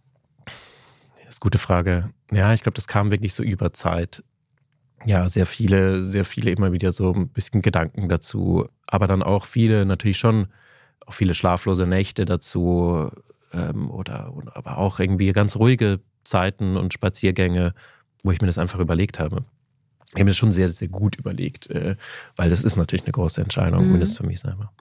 [1.30, 2.10] Das ist eine gute Frage.
[2.32, 4.24] Ja, ich glaube, das kam wirklich so über Zeit.
[5.06, 9.46] Ja, sehr viele, sehr viele immer wieder so ein bisschen Gedanken dazu, aber dann auch
[9.46, 10.48] viele natürlich schon,
[11.06, 13.10] auch viele schlaflose Nächte dazu
[13.54, 17.74] ähm, oder aber auch irgendwie ganz ruhige Zeiten und Spaziergänge
[18.24, 19.44] wo ich mir das einfach überlegt habe.
[20.08, 21.96] Ich habe mir das schon sehr, sehr gut überlegt, äh,
[22.36, 23.92] weil das ist natürlich eine große Entscheidung, mhm.
[23.92, 24.72] mindestens für mich selber.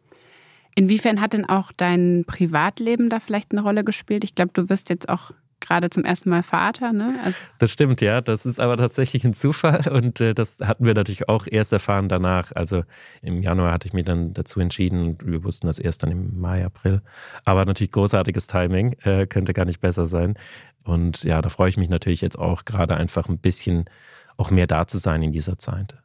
[0.75, 4.25] Inwiefern hat denn auch dein Privatleben da vielleicht eine Rolle gespielt?
[4.25, 7.19] Ich glaube, du wirst jetzt auch gerade zum ersten Mal Vater, ne?
[7.25, 8.21] Also das stimmt, ja.
[8.21, 12.09] Das ist aber tatsächlich ein Zufall und äh, das hatten wir natürlich auch erst erfahren
[12.09, 12.53] danach.
[12.55, 12.85] Also
[13.23, 16.41] im Januar hatte ich mich dann dazu entschieden und wir wussten das erst dann im
[16.41, 17.03] Mai, April.
[17.45, 20.35] Aber natürlich großartiges Timing, äh, könnte gar nicht besser sein.
[20.85, 23.85] Und ja, da freue ich mich natürlich jetzt auch gerade einfach ein bisschen
[24.37, 25.97] auch mehr da zu sein in dieser Zeit.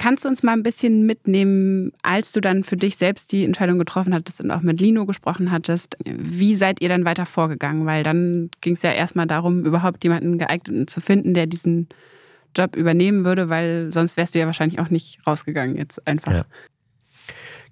[0.00, 3.78] Kannst du uns mal ein bisschen mitnehmen, als du dann für dich selbst die Entscheidung
[3.78, 5.98] getroffen hattest und auch mit Lino gesprochen hattest?
[6.06, 7.84] Wie seid ihr dann weiter vorgegangen?
[7.84, 11.90] Weil dann ging es ja erstmal darum, überhaupt jemanden geeigneten zu finden, der diesen
[12.56, 16.32] Job übernehmen würde, weil sonst wärst du ja wahrscheinlich auch nicht rausgegangen jetzt einfach.
[16.32, 16.46] Ja.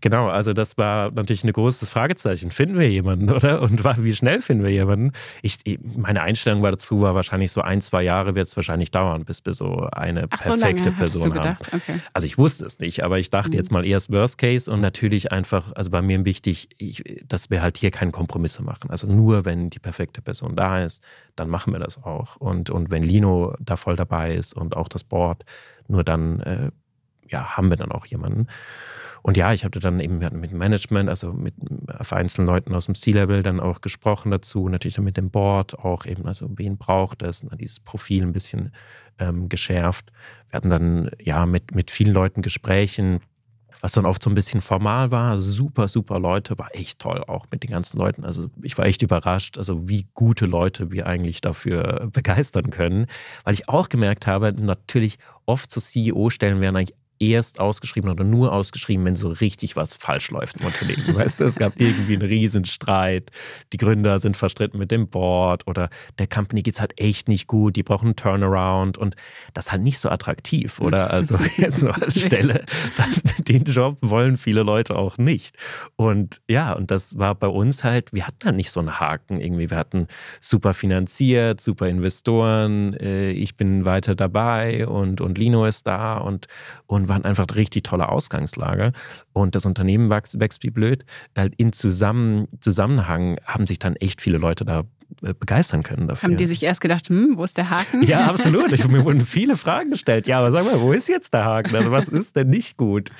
[0.01, 2.51] Genau, also das war natürlich ein großes Fragezeichen.
[2.51, 3.63] Finden wir jemanden, oder?
[3.63, 5.13] Und wie schnell finden wir jemanden?
[5.43, 5.59] Ich,
[5.97, 9.45] meine Einstellung war dazu, war wahrscheinlich so ein, zwei Jahre wird es wahrscheinlich dauern, bis
[9.45, 11.57] wir so eine Ach, perfekte so Person haben.
[11.73, 12.01] Okay.
[12.13, 13.57] Also ich wusste es nicht, aber ich dachte mhm.
[13.57, 17.63] jetzt mal erst Worst Case und natürlich einfach, also bei mir wichtig, ich, dass wir
[17.63, 18.91] halt hier keine Kompromisse machen.
[18.91, 21.03] Also nur wenn die perfekte Person da ist,
[21.37, 22.37] dann machen wir das auch.
[22.37, 25.45] Und, und wenn Lino da voll dabei ist und auch das Board,
[25.89, 26.71] nur dann äh,
[27.29, 28.47] ja, haben wir dann auch jemanden.
[29.23, 31.55] Und ja, ich hatte dann eben mit Management, also mit
[32.01, 36.07] vereinzelten Leuten aus dem C-Level dann auch gesprochen dazu, natürlich dann mit dem Board auch
[36.07, 38.73] eben, also wen braucht es, dieses Profil ein bisschen
[39.19, 40.13] ähm, geschärft.
[40.51, 43.21] Wir hatten dann ja mit, mit vielen Leuten Gesprächen,
[43.81, 45.39] was dann oft so ein bisschen formal war.
[45.39, 48.25] Super, super Leute, war echt toll auch mit den ganzen Leuten.
[48.25, 53.07] Also ich war echt überrascht, also wie gute Leute wir eigentlich dafür begeistern können,
[53.45, 58.53] weil ich auch gemerkt habe, natürlich oft zu CEO-Stellen werden eigentlich erst ausgeschrieben oder nur
[58.53, 61.05] ausgeschrieben, wenn so richtig was falsch läuft im Unternehmen.
[61.15, 63.31] Weißt du, es gab irgendwie einen Riesenstreit,
[63.73, 67.47] die Gründer sind verstritten mit dem Board oder der Company geht es halt echt nicht
[67.47, 69.17] gut, die brauchen einen Turnaround und
[69.55, 71.09] das ist halt nicht so attraktiv, oder?
[71.19, 72.65] Also jetzt nur als Stelle,
[73.39, 75.57] den Job wollen viele Leute auch nicht.
[75.97, 79.41] Und ja, und das war bei uns halt, wir hatten da nicht so einen Haken
[79.41, 79.71] irgendwie.
[79.71, 80.07] Wir hatten
[80.41, 86.47] super finanziert, super Investoren, äh, ich bin weiter dabei und, und Lino ist da und,
[86.87, 88.93] und waren einfach richtig tolle Ausgangslage.
[89.33, 91.05] Und das Unternehmen wächst, wächst wie blöd.
[91.37, 94.85] Halt in Zusammen, Zusammenhang haben sich dann echt viele Leute da
[95.23, 96.29] äh, begeistern können dafür.
[96.29, 98.03] Haben die sich erst gedacht, hm, wo ist der Haken?
[98.03, 98.73] Ja, absolut.
[98.73, 100.27] Ich, mir wurden viele Fragen gestellt.
[100.27, 101.75] Ja, aber sag mal, wo ist jetzt der Haken?
[101.75, 103.11] Also was ist denn nicht gut?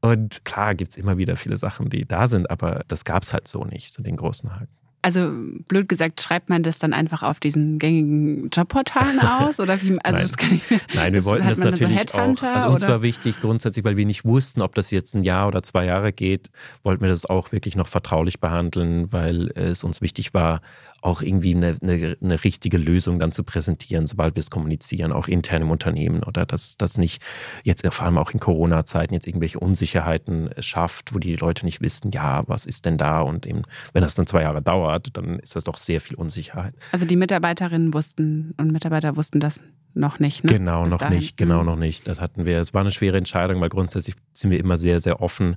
[0.00, 3.32] Und klar gibt es immer wieder viele Sachen, die da sind, aber das gab es
[3.32, 4.68] halt so nicht, so den großen Haken.
[5.04, 5.30] Also
[5.68, 9.98] blöd gesagt, schreibt man das dann einfach auf diesen gängigen Jobportalen aus oder wie?
[10.02, 10.22] Also Nein.
[10.22, 12.42] das kann ich mir, Nein, wir wollten das natürlich so auch.
[12.42, 12.92] Also uns oder?
[12.92, 16.14] war wichtig grundsätzlich, weil wir nicht wussten, ob das jetzt ein Jahr oder zwei Jahre
[16.14, 16.50] geht,
[16.82, 20.62] wollten wir das auch wirklich noch vertraulich behandeln, weil es uns wichtig war,
[21.04, 25.28] auch irgendwie eine, eine, eine, richtige Lösung dann zu präsentieren, sobald wir es kommunizieren, auch
[25.28, 27.22] intern im Unternehmen oder dass das nicht
[27.62, 32.10] jetzt vor allem auch in Corona-Zeiten jetzt irgendwelche Unsicherheiten schafft, wo die Leute nicht wissen,
[32.10, 33.62] ja, was ist denn da und eben,
[33.92, 36.74] wenn das dann zwei Jahre dauert, dann ist das doch sehr viel Unsicherheit.
[36.90, 39.60] Also die Mitarbeiterinnen wussten und Mitarbeiter wussten das
[39.92, 40.52] noch nicht, ne?
[40.52, 41.18] Genau, Bis noch dahin.
[41.18, 41.66] nicht, genau mhm.
[41.66, 42.08] noch nicht.
[42.08, 45.20] Das hatten wir, es war eine schwere Entscheidung, weil grundsätzlich sind wir immer sehr, sehr
[45.20, 45.56] offen.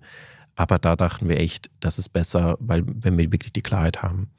[0.55, 4.31] Aber da dachten wir echt, das ist besser, weil wenn wir wirklich die Klarheit haben.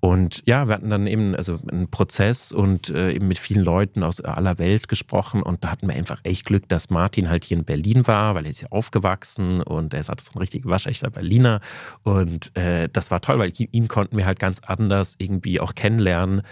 [0.00, 4.02] Und ja, wir hatten dann eben also einen Prozess und äh, eben mit vielen Leuten
[4.02, 7.58] aus aller Welt gesprochen und da hatten wir einfach echt Glück, dass Martin halt hier
[7.58, 11.10] in Berlin war, weil er ist ja aufgewachsen und er ist halt ein richtig waschechter
[11.10, 11.60] Berliner.
[12.02, 16.42] Und äh, das war toll, weil ihn konnten wir halt ganz anders irgendwie auch kennenlernen,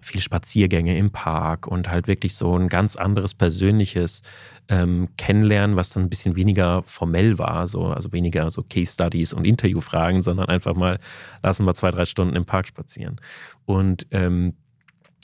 [0.00, 4.22] viele Spaziergänge im Park und halt wirklich so ein ganz anderes persönliches
[4.68, 9.32] ähm, Kennenlernen, was dann ein bisschen weniger formell war, so, also weniger so Case Studies
[9.32, 10.98] und Interviewfragen, sondern einfach mal
[11.42, 13.20] lassen wir zwei, drei Stunden im Park spazieren.
[13.66, 14.54] Und ähm,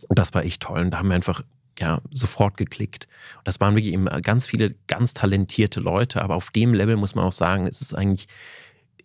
[0.08, 0.80] das war echt toll.
[0.80, 1.42] Und da haben wir einfach
[1.78, 3.08] ja, sofort geklickt.
[3.38, 7.14] Und das waren wirklich eben ganz viele ganz talentierte Leute, aber auf dem Level muss
[7.14, 8.28] man auch sagen, es ist eigentlich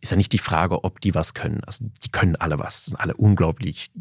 [0.02, 1.62] ist ja nicht die Frage, ob die was können.
[1.66, 2.76] Also die können alle was.
[2.76, 3.92] Das sind alle unglaublich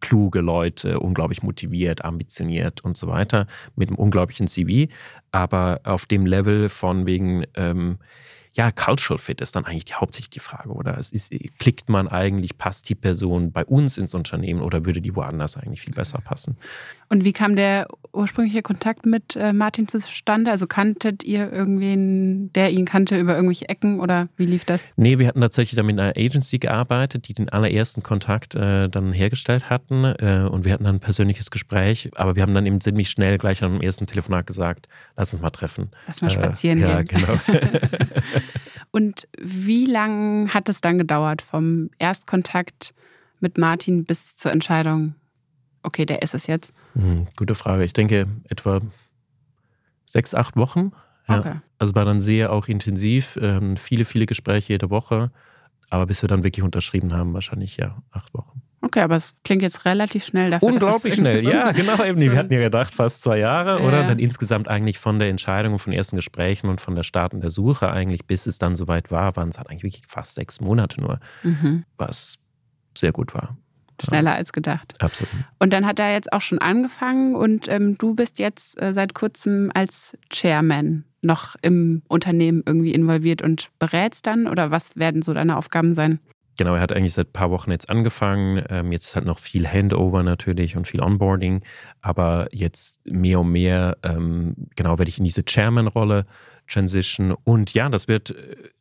[0.00, 4.92] kluge Leute, unglaublich motiviert, ambitioniert und so weiter, mit einem unglaublichen CV.
[5.30, 7.98] Aber auf dem Level von wegen, ähm,
[8.54, 10.98] ja, Cultural Fit ist dann eigentlich die, hauptsächlich die Frage, oder?
[10.98, 15.16] Es ist, klickt man eigentlich, passt die Person bei uns ins Unternehmen oder würde die
[15.16, 16.56] woanders eigentlich viel besser passen?
[17.08, 20.50] Und wie kam der ursprüngliche Kontakt mit äh, Martin zustande?
[20.50, 24.84] Also kanntet ihr irgendwen, der ihn kannte über irgendwelche Ecken oder wie lief das?
[24.96, 29.12] Nee, wir hatten tatsächlich dann mit einer Agency gearbeitet, die den allerersten Kontakt äh, dann
[29.12, 32.80] hergestellt hatten äh, und wir hatten dann ein persönliches Gespräch, aber wir haben dann eben
[32.80, 35.90] ziemlich schnell gleich am ersten Telefonat gesagt, lass uns mal treffen.
[36.06, 36.90] Lass mal spazieren äh, gehen.
[36.90, 37.38] Ja, genau.
[38.90, 42.94] Und wie lange hat es dann gedauert vom Erstkontakt
[43.40, 45.14] mit Martin bis zur Entscheidung,
[45.82, 46.72] okay, der ist es jetzt?
[46.94, 47.84] Hm, gute Frage.
[47.84, 48.80] Ich denke etwa
[50.06, 50.92] sechs, acht Wochen.
[51.28, 51.38] Ja.
[51.38, 51.54] Okay.
[51.78, 55.30] Also war dann sehr auch intensiv, ähm, viele, viele Gespräche jede Woche.
[55.90, 58.61] Aber bis wir dann wirklich unterschrieben haben, wahrscheinlich ja acht Wochen.
[58.84, 60.68] Okay, aber es klingt jetzt relativ schnell dafür.
[60.68, 62.02] Unglaublich schnell, ja, genau.
[62.02, 62.20] Eben.
[62.20, 63.86] Wir hatten ja gedacht, fast zwei Jahre, ja.
[63.86, 64.00] oder?
[64.00, 67.32] Und dann insgesamt eigentlich von der Entscheidung, von den ersten Gesprächen und von der Start
[67.32, 70.34] und der Suche eigentlich, bis es dann soweit war, waren es halt eigentlich wirklich fast
[70.34, 71.84] sechs Monate nur, mhm.
[71.96, 72.38] was
[72.98, 73.56] sehr gut war.
[74.04, 74.94] Schneller als gedacht.
[74.98, 75.32] Absolut.
[75.60, 79.14] Und dann hat er jetzt auch schon angefangen und ähm, du bist jetzt äh, seit
[79.14, 85.32] kurzem als Chairman noch im Unternehmen irgendwie involviert und berätst dann oder was werden so
[85.34, 86.18] deine Aufgaben sein?
[86.56, 88.62] Genau, er hat eigentlich seit ein paar Wochen jetzt angefangen.
[88.68, 91.62] Ähm, jetzt ist halt noch viel Handover natürlich und viel Onboarding.
[92.02, 96.26] Aber jetzt mehr und mehr, ähm, genau, werde ich in diese Chairman-Rolle
[96.68, 97.32] Transition.
[97.44, 98.34] Und ja, das wird,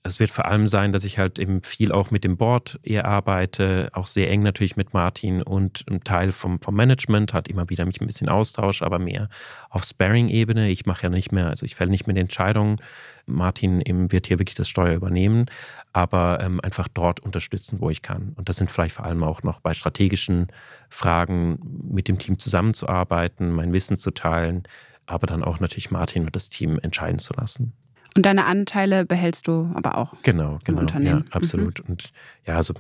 [0.03, 3.05] das wird vor allem sein, dass ich halt eben viel auch mit dem Board eher
[3.05, 7.69] arbeite, auch sehr eng natürlich mit Martin und ein Teil vom, vom Management, hat immer
[7.69, 9.29] wieder mich ein bisschen Austausch, aber mehr
[9.69, 10.69] auf Sparing-Ebene.
[10.69, 12.77] Ich mache ja nicht mehr, also ich fälle nicht mehr die Entscheidungen.
[13.25, 15.45] Martin eben wird hier wirklich das Steuer übernehmen,
[15.93, 18.33] aber ähm, einfach dort unterstützen, wo ich kann.
[18.35, 20.47] Und das sind vielleicht vor allem auch noch bei strategischen
[20.89, 24.63] Fragen mit dem Team zusammenzuarbeiten, mein Wissen zu teilen,
[25.05, 27.73] aber dann auch natürlich Martin und das Team entscheiden zu lassen.
[28.13, 30.15] Und deine Anteile behältst du aber auch.
[30.23, 30.81] Genau, genau.
[30.99, 31.79] Ja, absolut.
[31.79, 31.91] Mhm.
[31.91, 32.11] Und
[32.45, 32.73] ja, also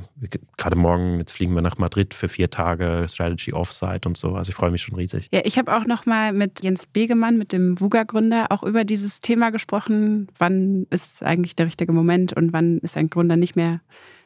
[0.57, 4.35] gerade morgen, jetzt fliegen wir nach Madrid für vier Tage Strategy Offsite und so.
[4.35, 5.29] Also ich freue mich schon riesig.
[5.31, 9.51] Ja, ich habe auch nochmal mit Jens Begemann, mit dem VUGA-Gründer, auch über dieses Thema
[9.51, 10.27] gesprochen.
[10.37, 13.79] Wann ist eigentlich der richtige Moment und wann ist ein Gründer nicht mehr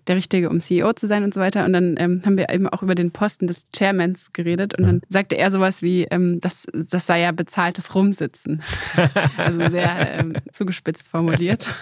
[0.07, 1.65] der Richtige, um CEO zu sein und so weiter.
[1.65, 4.77] Und dann ähm, haben wir eben auch über den Posten des Chairmans geredet.
[4.77, 8.61] Und dann sagte er sowas wie, ähm, das, das sei ja bezahltes Rumsitzen.
[9.37, 11.73] also sehr ähm, zugespitzt formuliert.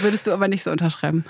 [0.00, 1.24] Würdest du aber nicht so unterschreiben.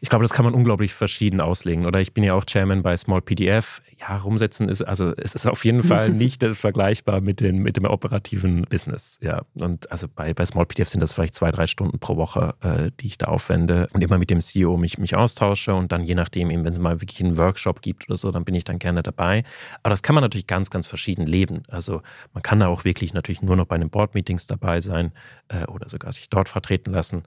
[0.00, 1.86] Ich glaube, das kann man unglaublich verschieden auslegen.
[1.86, 3.80] Oder ich bin ja auch Chairman bei Small PDF.
[3.98, 7.86] Ja, rumsetzen ist, also es ist auf jeden Fall nicht vergleichbar mit, den, mit dem
[7.86, 9.18] operativen Business.
[9.22, 12.54] Ja, und also bei, bei Small PDF sind das vielleicht zwei, drei Stunden pro Woche,
[12.60, 16.04] äh, die ich da aufwende und immer mit dem CEO mich, mich austausche und dann
[16.04, 18.64] je nachdem, eben, wenn es mal wirklich einen Workshop gibt oder so, dann bin ich
[18.64, 19.44] dann gerne dabei.
[19.82, 21.62] Aber das kann man natürlich ganz, ganz verschieden leben.
[21.68, 22.02] Also
[22.34, 25.12] man kann da auch wirklich natürlich nur noch bei den Board-Meetings dabei sein
[25.48, 27.22] äh, oder sogar sich dort vertreten lassen.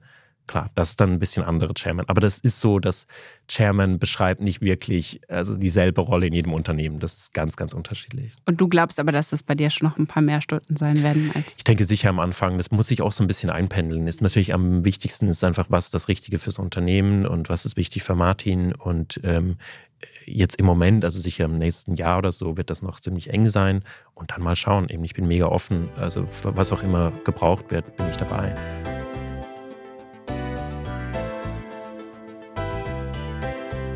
[0.50, 2.06] Klar, das ist dann ein bisschen andere Chairman.
[2.08, 3.06] Aber das ist so, dass
[3.46, 6.98] Chairman beschreibt nicht wirklich also dieselbe Rolle in jedem Unternehmen.
[6.98, 8.34] Das ist ganz, ganz unterschiedlich.
[8.46, 11.04] Und du glaubst aber, dass das bei dir schon noch ein paar mehr Stunden sein
[11.04, 11.54] werden als.
[11.56, 12.56] Ich denke sicher am Anfang.
[12.56, 14.08] Das muss sich auch so ein bisschen einpendeln.
[14.08, 17.76] Ist natürlich am wichtigsten ist einfach, was ist das Richtige fürs Unternehmen und was ist
[17.76, 18.74] wichtig für Martin.
[18.74, 19.56] Und ähm,
[20.26, 23.46] jetzt im Moment, also sicher im nächsten Jahr oder so, wird das noch ziemlich eng
[23.46, 23.84] sein.
[24.14, 24.88] Und dann mal schauen.
[24.88, 25.90] Eben, ich bin mega offen.
[25.94, 28.52] Also was auch immer gebraucht wird, bin ich dabei.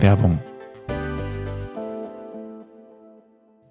[0.04, 0.38] Werbung.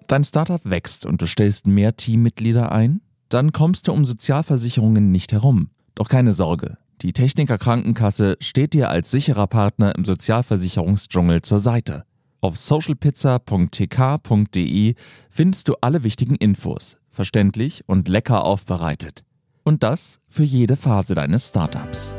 [0.08, 3.02] Dein Startup wächst und du stellst mehr Teammitglieder ein?
[3.30, 5.69] Dann kommst du um Sozialversicherungen nicht herum.
[5.93, 12.04] Doch keine Sorge, die Techniker Krankenkasse steht dir als sicherer Partner im Sozialversicherungsdschungel zur Seite.
[12.41, 14.96] Auf socialpizza.tk.de
[15.30, 19.24] findest du alle wichtigen Infos, verständlich und lecker aufbereitet.
[19.62, 22.15] Und das für jede Phase deines Startups.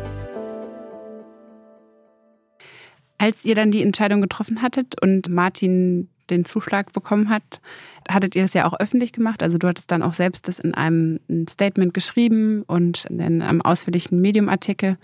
[3.18, 7.61] Als ihr dann die Entscheidung getroffen hattet und Martin den Zuschlag bekommen hat,
[8.09, 9.42] hattet ihr das ja auch öffentlich gemacht.
[9.42, 14.20] Also du hattest dann auch selbst das in einem Statement geschrieben und in einem ausführlichen
[14.20, 14.96] Medium-Artikel.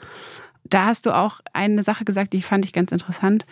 [0.65, 3.47] Da hast du auch eine Sache gesagt, die fand ich ganz interessant.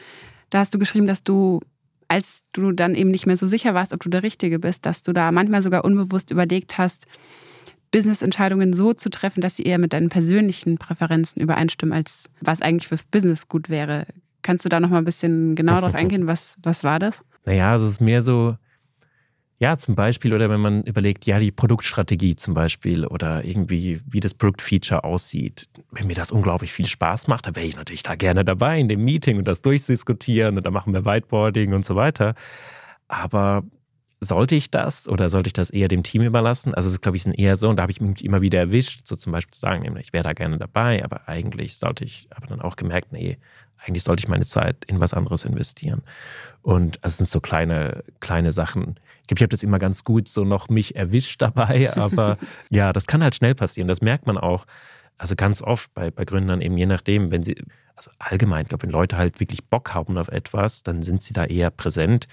[0.50, 1.60] Da hast du geschrieben, dass du,
[2.08, 5.02] als du dann eben nicht mehr so sicher warst, ob du der Richtige bist, dass
[5.02, 7.06] du da manchmal sogar unbewusst überlegt hast,
[7.90, 12.88] Business-Entscheidungen so zu treffen, dass sie eher mit deinen persönlichen Präferenzen übereinstimmen, als was eigentlich
[12.88, 14.06] fürs Business gut wäre.
[14.42, 16.26] Kannst du da noch mal ein bisschen genauer drauf eingehen?
[16.26, 17.22] Was, was war das?
[17.44, 18.56] Naja, es ist mehr so,
[19.60, 24.20] ja, zum Beispiel, oder wenn man überlegt, ja, die Produktstrategie zum Beispiel oder irgendwie, wie
[24.20, 25.68] das Produktfeature aussieht.
[25.90, 28.88] Wenn mir das unglaublich viel Spaß macht, dann wäre ich natürlich da gerne dabei in
[28.88, 32.36] dem Meeting und das durchdiskutieren und dann machen wir Whiteboarding und so weiter.
[33.08, 33.64] Aber
[34.20, 36.72] sollte ich das oder sollte ich das eher dem Team überlassen?
[36.74, 39.06] Also, es ist, glaube ich, eher so, und da habe ich mich immer wieder erwischt,
[39.06, 42.46] so zum Beispiel zu sagen, ich wäre da gerne dabei, aber eigentlich sollte ich, aber
[42.46, 43.38] dann auch gemerkt, nee,
[43.84, 46.02] eigentlich sollte ich meine Zeit in was anderes investieren.
[46.62, 48.98] Und es sind so kleine, kleine Sachen.
[49.22, 52.38] Ich glaube, ich habe das immer ganz gut so noch mich erwischt dabei, aber
[52.70, 53.88] ja, das kann halt schnell passieren.
[53.88, 54.66] Das merkt man auch.
[55.16, 57.56] Also ganz oft bei, bei Gründern eben je nachdem, wenn sie,
[57.96, 61.32] also allgemein, ich glaube, wenn Leute halt wirklich Bock haben auf etwas, dann sind sie
[61.32, 62.28] da eher präsent.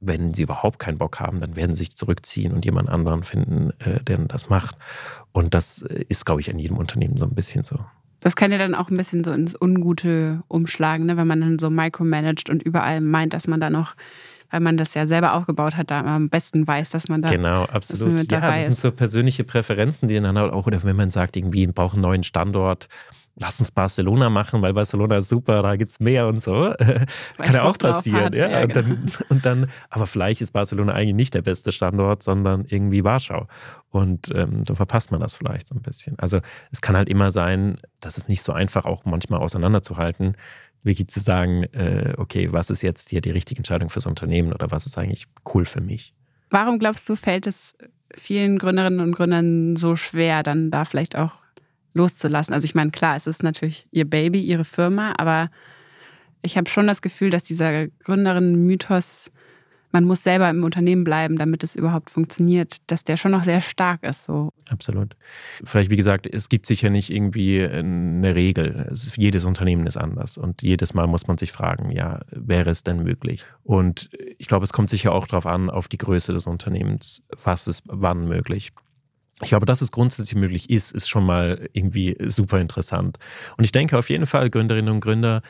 [0.00, 3.70] Wenn sie überhaupt keinen Bock haben, dann werden sie sich zurückziehen und jemand anderen finden,
[3.80, 4.76] äh, der das macht.
[5.32, 7.78] Und das ist, glaube ich, in jedem Unternehmen so ein bisschen so.
[8.22, 11.16] Das kann ja dann auch ein bisschen so ins Ungute umschlagen, ne?
[11.16, 13.94] wenn man dann so micromanagt und überall meint, dass man da noch
[14.52, 17.64] weil man das ja selber aufgebaut hat, da am besten weiß, dass man da genau,
[17.64, 18.30] absolut.
[18.30, 21.66] ja, das sind so persönliche Präferenzen, die dann halt auch, oder wenn man sagt, irgendwie,
[21.66, 22.88] wir brauchen einen neuen Standort,
[23.36, 26.74] lass uns Barcelona machen, weil Barcelona ist super, da gibt es mehr und so.
[27.38, 28.32] Kann ja auch passieren.
[28.34, 32.22] Ja, ja, und, dann, und dann, aber vielleicht ist Barcelona eigentlich nicht der beste Standort,
[32.22, 33.46] sondern irgendwie Warschau.
[33.90, 36.18] Und ähm, so verpasst man das vielleicht so ein bisschen.
[36.18, 36.40] Also
[36.70, 40.36] es kann halt immer sein, dass es nicht so einfach auch manchmal auseinanderzuhalten,
[40.82, 44.70] wirklich zu sagen, äh, okay, was ist jetzt hier die richtige Entscheidung fürs Unternehmen oder
[44.70, 46.14] was ist eigentlich cool für mich?
[46.50, 47.76] Warum glaubst du, fällt es
[48.14, 51.41] vielen Gründerinnen und Gründern so schwer, dann da vielleicht auch
[51.94, 52.54] loszulassen?
[52.54, 55.50] Also ich meine, klar, es ist natürlich ihr Baby, ihre Firma, aber
[56.42, 59.30] ich habe schon das Gefühl, dass dieser Gründerinnen-Mythos,
[59.92, 63.60] man muss selber im Unternehmen bleiben, damit es überhaupt funktioniert, dass der schon noch sehr
[63.60, 64.24] stark ist.
[64.24, 64.50] So.
[64.70, 65.14] Absolut.
[65.64, 68.88] Vielleicht, wie gesagt, es gibt sicher nicht irgendwie eine Regel.
[68.90, 72.82] Es, jedes Unternehmen ist anders und jedes Mal muss man sich fragen, ja, wäre es
[72.82, 73.44] denn möglich?
[73.62, 77.68] Und ich glaube, es kommt sicher auch darauf an, auf die Größe des Unternehmens, was
[77.68, 78.72] ist wann möglich.
[79.42, 83.18] Ich glaube, dass es grundsätzlich möglich ist, ist schon mal irgendwie super interessant.
[83.56, 85.42] Und ich denke auf jeden Fall, Gründerinnen und Gründer,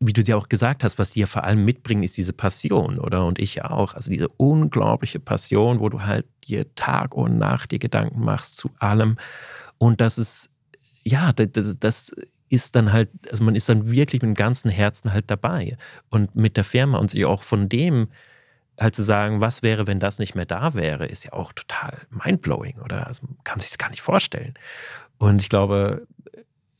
[0.00, 2.98] wie du dir auch gesagt hast, was die ja vor allem mitbringen, ist diese Passion,
[2.98, 3.24] oder?
[3.26, 3.94] Und ich auch.
[3.94, 8.70] Also diese unglaubliche Passion, wo du halt dir Tag und Nacht dir Gedanken machst zu
[8.78, 9.16] allem.
[9.78, 10.50] Und das ist,
[11.04, 12.12] ja, das, das
[12.48, 15.76] ist dann halt, also man ist dann wirklich mit dem ganzen Herzen halt dabei.
[16.10, 18.08] Und mit der Firma und sich auch von dem
[18.78, 21.98] halt zu sagen, was wäre, wenn das nicht mehr da wäre, ist ja auch total
[22.10, 23.06] mindblowing, oder?
[23.06, 24.54] Also man kann sich das gar nicht vorstellen.
[25.18, 26.06] Und ich glaube,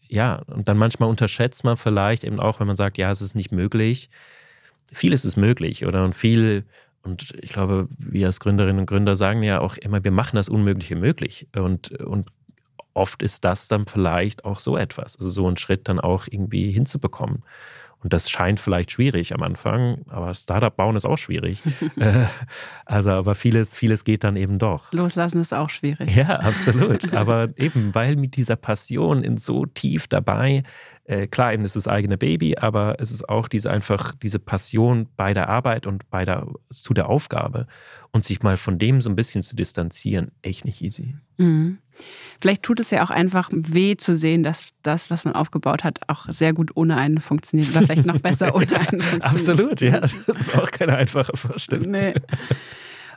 [0.08, 3.34] ja, und dann manchmal unterschätzt man vielleicht eben auch, wenn man sagt, ja, es ist
[3.34, 4.10] nicht möglich.
[4.92, 6.04] Vieles ist möglich, oder?
[6.04, 6.64] Und viel,
[7.02, 10.48] und ich glaube, wir als Gründerinnen und Gründer sagen ja auch immer, wir machen das
[10.48, 11.48] Unmögliche möglich.
[11.54, 12.26] Und, und
[12.92, 16.70] oft ist das dann vielleicht auch so etwas, also so einen Schritt dann auch irgendwie
[16.70, 17.42] hinzubekommen.
[18.04, 21.62] Und das scheint vielleicht schwierig am Anfang, aber Startup bauen ist auch schwierig.
[22.84, 24.92] also, aber vieles, vieles geht dann eben doch.
[24.92, 26.14] Loslassen ist auch schwierig.
[26.14, 27.14] Ja, absolut.
[27.14, 30.64] aber eben, weil mit dieser Passion in so tief dabei,
[31.04, 35.08] äh, klar, eben ist das eigene Baby, aber es ist auch diese einfach diese Passion
[35.16, 37.66] bei der Arbeit und bei der, zu der Aufgabe
[38.14, 41.16] und sich mal von dem so ein bisschen zu distanzieren, echt nicht easy.
[41.36, 41.78] Mhm.
[42.40, 45.98] Vielleicht tut es ja auch einfach weh zu sehen, dass das, was man aufgebaut hat,
[46.06, 49.24] auch sehr gut ohne einen funktioniert oder vielleicht noch besser ohne einen funktioniert.
[49.24, 49.98] Absolut, ja.
[49.98, 51.90] Das ist auch keine einfache Vorstellung.
[51.90, 52.14] Nee.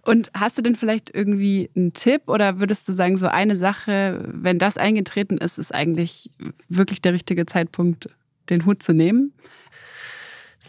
[0.02, 4.24] Und hast du denn vielleicht irgendwie einen Tipp oder würdest du sagen, so eine Sache,
[4.34, 6.32] wenn das eingetreten ist, ist eigentlich
[6.70, 8.10] wirklich der richtige Zeitpunkt,
[8.50, 9.32] den Hut zu nehmen?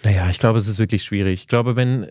[0.04, 1.40] Naja, ich glaube, es ist wirklich schwierig.
[1.40, 2.08] Ich glaube, wenn,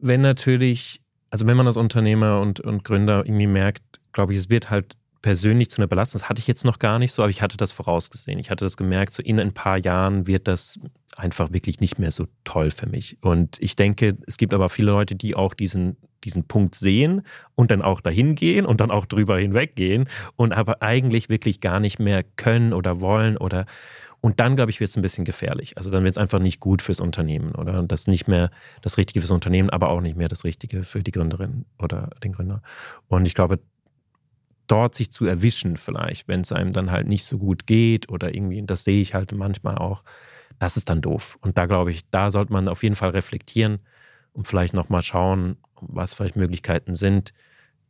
[0.00, 0.99] wenn natürlich,
[1.30, 4.96] also wenn man als Unternehmer und, und Gründer irgendwie merkt, glaube ich, es wird halt
[5.22, 6.20] persönlich zu einer Belastung.
[6.20, 8.38] Das hatte ich jetzt noch gar nicht so, aber ich hatte das vorausgesehen.
[8.38, 10.78] Ich hatte das gemerkt, so in ein paar Jahren wird das
[11.16, 13.18] einfach wirklich nicht mehr so toll für mich.
[13.20, 17.22] Und ich denke, es gibt aber viele Leute, die auch diesen, diesen Punkt sehen
[17.54, 21.80] und dann auch dahin gehen und dann auch drüber hinweggehen und aber eigentlich wirklich gar
[21.80, 23.66] nicht mehr können oder wollen oder
[24.20, 25.76] und dann, glaube ich, wird es ein bisschen gefährlich.
[25.78, 28.50] Also dann wird es einfach nicht gut fürs Unternehmen oder das nicht mehr
[28.82, 32.32] das Richtige fürs Unternehmen, aber auch nicht mehr das Richtige für die Gründerin oder den
[32.32, 32.62] Gründer.
[33.08, 33.60] Und ich glaube,
[34.66, 38.34] dort sich zu erwischen vielleicht, wenn es einem dann halt nicht so gut geht oder
[38.34, 40.04] irgendwie, das sehe ich halt manchmal auch,
[40.58, 41.38] das ist dann doof.
[41.40, 43.80] Und da glaube ich, da sollte man auf jeden Fall reflektieren
[44.32, 47.32] und vielleicht nochmal schauen, was vielleicht Möglichkeiten sind.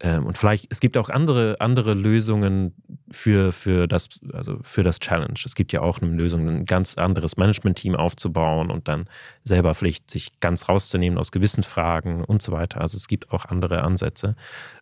[0.01, 2.75] Ähm, und vielleicht, es gibt auch andere, andere Lösungen
[3.11, 5.39] für, für, das, also für das Challenge.
[5.45, 9.09] Es gibt ja auch eine Lösung, ein ganz anderes Management-Team aufzubauen und dann
[9.45, 12.81] selber vielleicht sich ganz rauszunehmen aus gewissen Fragen und so weiter.
[12.81, 14.37] Also es gibt auch andere Ansätze.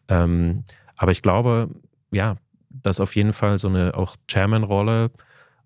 [0.08, 0.64] Ähm,
[0.96, 1.68] aber ich glaube,
[2.12, 2.36] ja,
[2.70, 5.10] dass auf jeden Fall so eine auch Chairman-Rolle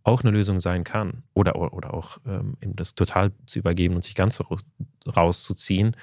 [0.05, 1.23] auch eine Lösung sein kann.
[1.35, 4.43] Oder, oder auch ähm, eben das total zu übergeben und sich ganz
[5.17, 5.95] rauszuziehen,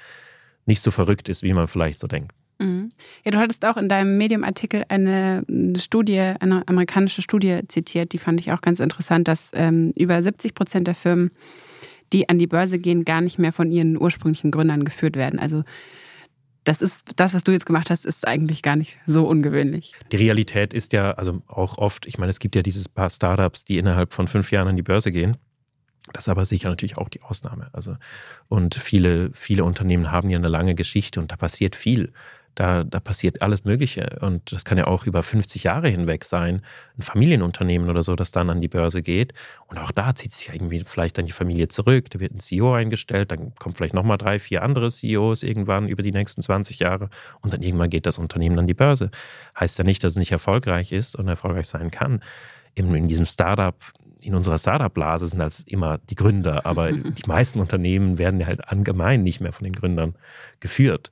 [0.66, 2.32] nicht so verrückt ist, wie man vielleicht so denkt.
[2.60, 2.92] Mhm.
[3.24, 5.42] Ja, du hattest auch in deinem Medium-Artikel eine
[5.78, 10.54] Studie, eine amerikanische Studie zitiert, die fand ich auch ganz interessant, dass ähm, über 70
[10.54, 11.30] Prozent der Firmen,
[12.12, 15.40] die an die Börse gehen, gar nicht mehr von ihren ursprünglichen Gründern geführt werden.
[15.40, 15.64] Also
[16.64, 19.94] das ist, das, was du jetzt gemacht hast, ist eigentlich gar nicht so ungewöhnlich.
[20.12, 23.64] Die Realität ist ja, also auch oft, ich meine, es gibt ja dieses paar Startups,
[23.64, 25.38] die innerhalb von fünf Jahren an die Börse gehen.
[26.12, 27.68] Das ist aber sicher natürlich auch die Ausnahme.
[27.72, 27.96] Also,
[28.48, 32.12] und viele, viele Unternehmen haben ja eine lange Geschichte und da passiert viel.
[32.54, 34.18] Da, da passiert alles Mögliche.
[34.20, 36.62] Und das kann ja auch über 50 Jahre hinweg sein.
[36.98, 39.32] Ein Familienunternehmen oder so, das dann an die Börse geht.
[39.68, 42.10] Und auch da zieht sich ja irgendwie vielleicht dann die Familie zurück.
[42.10, 46.02] Da wird ein CEO eingestellt, dann kommen vielleicht nochmal drei, vier andere CEOs irgendwann über
[46.02, 47.08] die nächsten 20 Jahre.
[47.40, 49.10] Und dann irgendwann geht das Unternehmen an die Börse.
[49.58, 52.20] Heißt ja nicht, dass es nicht erfolgreich ist und erfolgreich sein kann.
[52.76, 53.76] Eben in diesem Startup
[54.22, 58.68] in unserer Startup-Blase sind das immer die Gründer, aber die meisten Unternehmen werden ja halt
[58.68, 60.14] allgemein nicht mehr von den Gründern
[60.60, 61.10] geführt.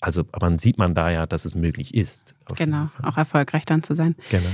[0.00, 2.34] Also, aber man sieht man da ja, dass es möglich ist.
[2.56, 4.14] Genau, auch erfolgreich dann zu sein.
[4.30, 4.48] Genau.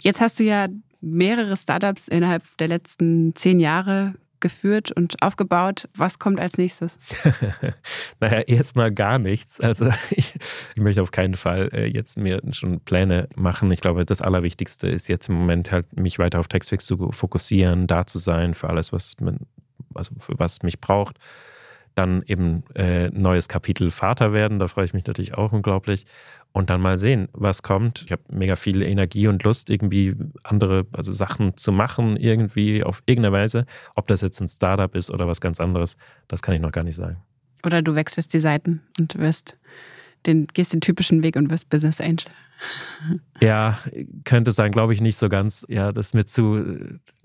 [0.00, 0.68] Jetzt hast du ja
[1.00, 5.88] mehrere Startups innerhalb der letzten zehn Jahre geführt und aufgebaut.
[5.94, 6.98] Was kommt als nächstes?
[8.20, 9.60] naja, erstmal gar nichts.
[9.60, 10.34] Also ich,
[10.74, 13.70] ich, möchte auf keinen Fall äh, jetzt mir schon Pläne machen.
[13.72, 17.86] Ich glaube, das Allerwichtigste ist jetzt im Moment halt, mich weiter auf Textfix zu fokussieren,
[17.86, 19.40] da zu sein für alles, was man,
[19.94, 21.18] also für was mich braucht
[21.98, 24.58] dann eben äh, neues Kapitel Vater werden.
[24.58, 26.06] Da freue ich mich natürlich auch unglaublich.
[26.52, 28.02] Und dann mal sehen, was kommt.
[28.06, 33.02] Ich habe mega viel Energie und Lust, irgendwie andere also Sachen zu machen, irgendwie auf
[33.04, 33.66] irgendeine Weise.
[33.94, 35.96] Ob das jetzt ein Startup ist oder was ganz anderes,
[36.26, 37.18] das kann ich noch gar nicht sagen.
[37.64, 39.58] Oder du wechselst die Seiten und wirst
[40.26, 42.30] den, gehst den typischen Weg und wirst Business Angel.
[43.40, 43.78] Ja,
[44.24, 45.64] könnte sein, glaube ich nicht so ganz.
[45.68, 46.56] Ja, das ist mir zu,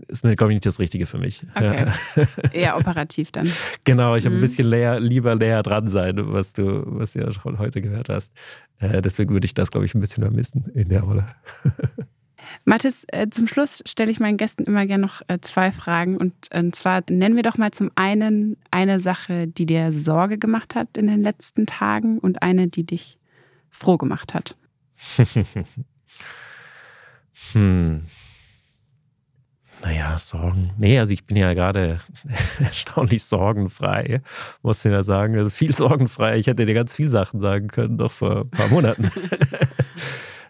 [0.08, 1.44] ist mir, glaube ich, nicht das Richtige für mich.
[1.56, 1.86] Okay.
[2.16, 2.26] Ja.
[2.54, 3.52] Eher operativ dann.
[3.84, 4.40] Genau, ich habe mhm.
[4.40, 8.10] ein bisschen näher, lieber näher dran sein, was du, was du ja schon heute gehört
[8.10, 8.32] hast.
[8.80, 11.26] Äh, deswegen würde ich das, glaube ich, ein bisschen vermissen in der Rolle.
[12.66, 16.18] Mathis, äh, zum Schluss stelle ich meinen Gästen immer gerne noch äh, zwei Fragen.
[16.18, 20.76] Und, und zwar nennen wir doch mal zum einen eine Sache, die dir Sorge gemacht
[20.76, 23.18] hat in den letzten Tagen und eine, die dich
[23.70, 24.56] froh gemacht hat.
[27.54, 28.04] hm.
[29.84, 30.72] Naja, Sorgen.
[30.78, 32.00] Nee, also ich bin ja gerade
[32.60, 34.22] erstaunlich sorgenfrei,
[34.62, 35.36] muss ich ja sagen.
[35.38, 36.38] Also viel sorgenfrei.
[36.38, 39.12] Ich hätte dir ganz viel Sachen sagen können, noch vor ein paar Monaten.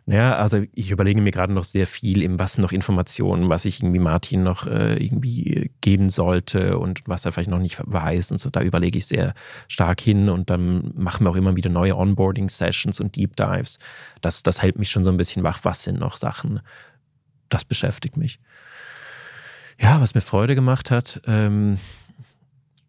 [0.05, 3.81] Ja, also ich überlege mir gerade noch sehr viel, im was noch Informationen, was ich
[3.81, 8.37] irgendwie Martin noch äh, irgendwie geben sollte und was er vielleicht noch nicht weiß und
[8.37, 8.49] so.
[8.49, 9.33] Da überlege ich sehr
[9.69, 13.79] stark hin und dann machen wir auch immer wieder neue Onboarding-Sessions und Deep Dives.
[14.19, 15.59] Das, das hält mich schon so ein bisschen wach.
[15.63, 16.59] Was sind noch Sachen?
[17.47, 18.39] Das beschäftigt mich.
[19.79, 21.77] Ja, was mir Freude gemacht hat, ähm,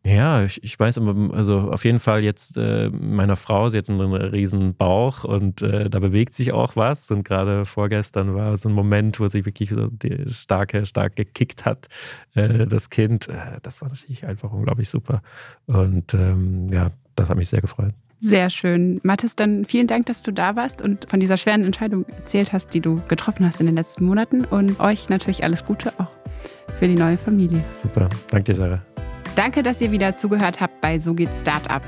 [0.07, 0.99] ja, ich, ich weiß,
[1.33, 5.89] also auf jeden Fall jetzt äh, meiner Frau, sie hat einen riesen Bauch und äh,
[5.89, 7.11] da bewegt sich auch was.
[7.11, 11.65] Und gerade vorgestern war so ein Moment, wo sie wirklich so die starke, stark gekickt
[11.65, 11.89] hat,
[12.35, 13.29] äh, das Kind.
[13.29, 15.23] Äh, das war natürlich einfach unglaublich super.
[15.67, 17.95] Und ähm, ja, das hat mich sehr gefreut.
[18.21, 19.01] Sehr schön.
[19.05, 22.75] Mathis, dann vielen Dank, dass du da warst und von dieser schweren Entscheidung erzählt hast,
[22.75, 24.45] die du getroffen hast in den letzten Monaten.
[24.45, 26.11] Und euch natürlich alles Gute auch
[26.79, 27.65] für die neue Familie.
[27.75, 28.11] Super.
[28.31, 28.94] Danke dir, Sarah.
[29.35, 31.83] Danke, dass ihr wieder zugehört habt bei So geht Startup.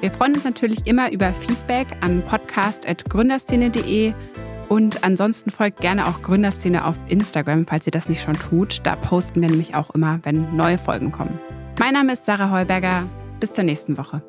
[0.00, 4.12] Wir freuen uns natürlich immer über Feedback an podcast.gründerszene.de
[4.68, 8.78] und ansonsten folgt gerne auch Gründerszene auf Instagram, falls ihr das nicht schon tut.
[8.84, 11.38] Da posten wir nämlich auch immer, wenn neue Folgen kommen.
[11.78, 13.04] Mein Name ist Sarah Heuberger.
[13.40, 14.22] Bis zur nächsten Woche.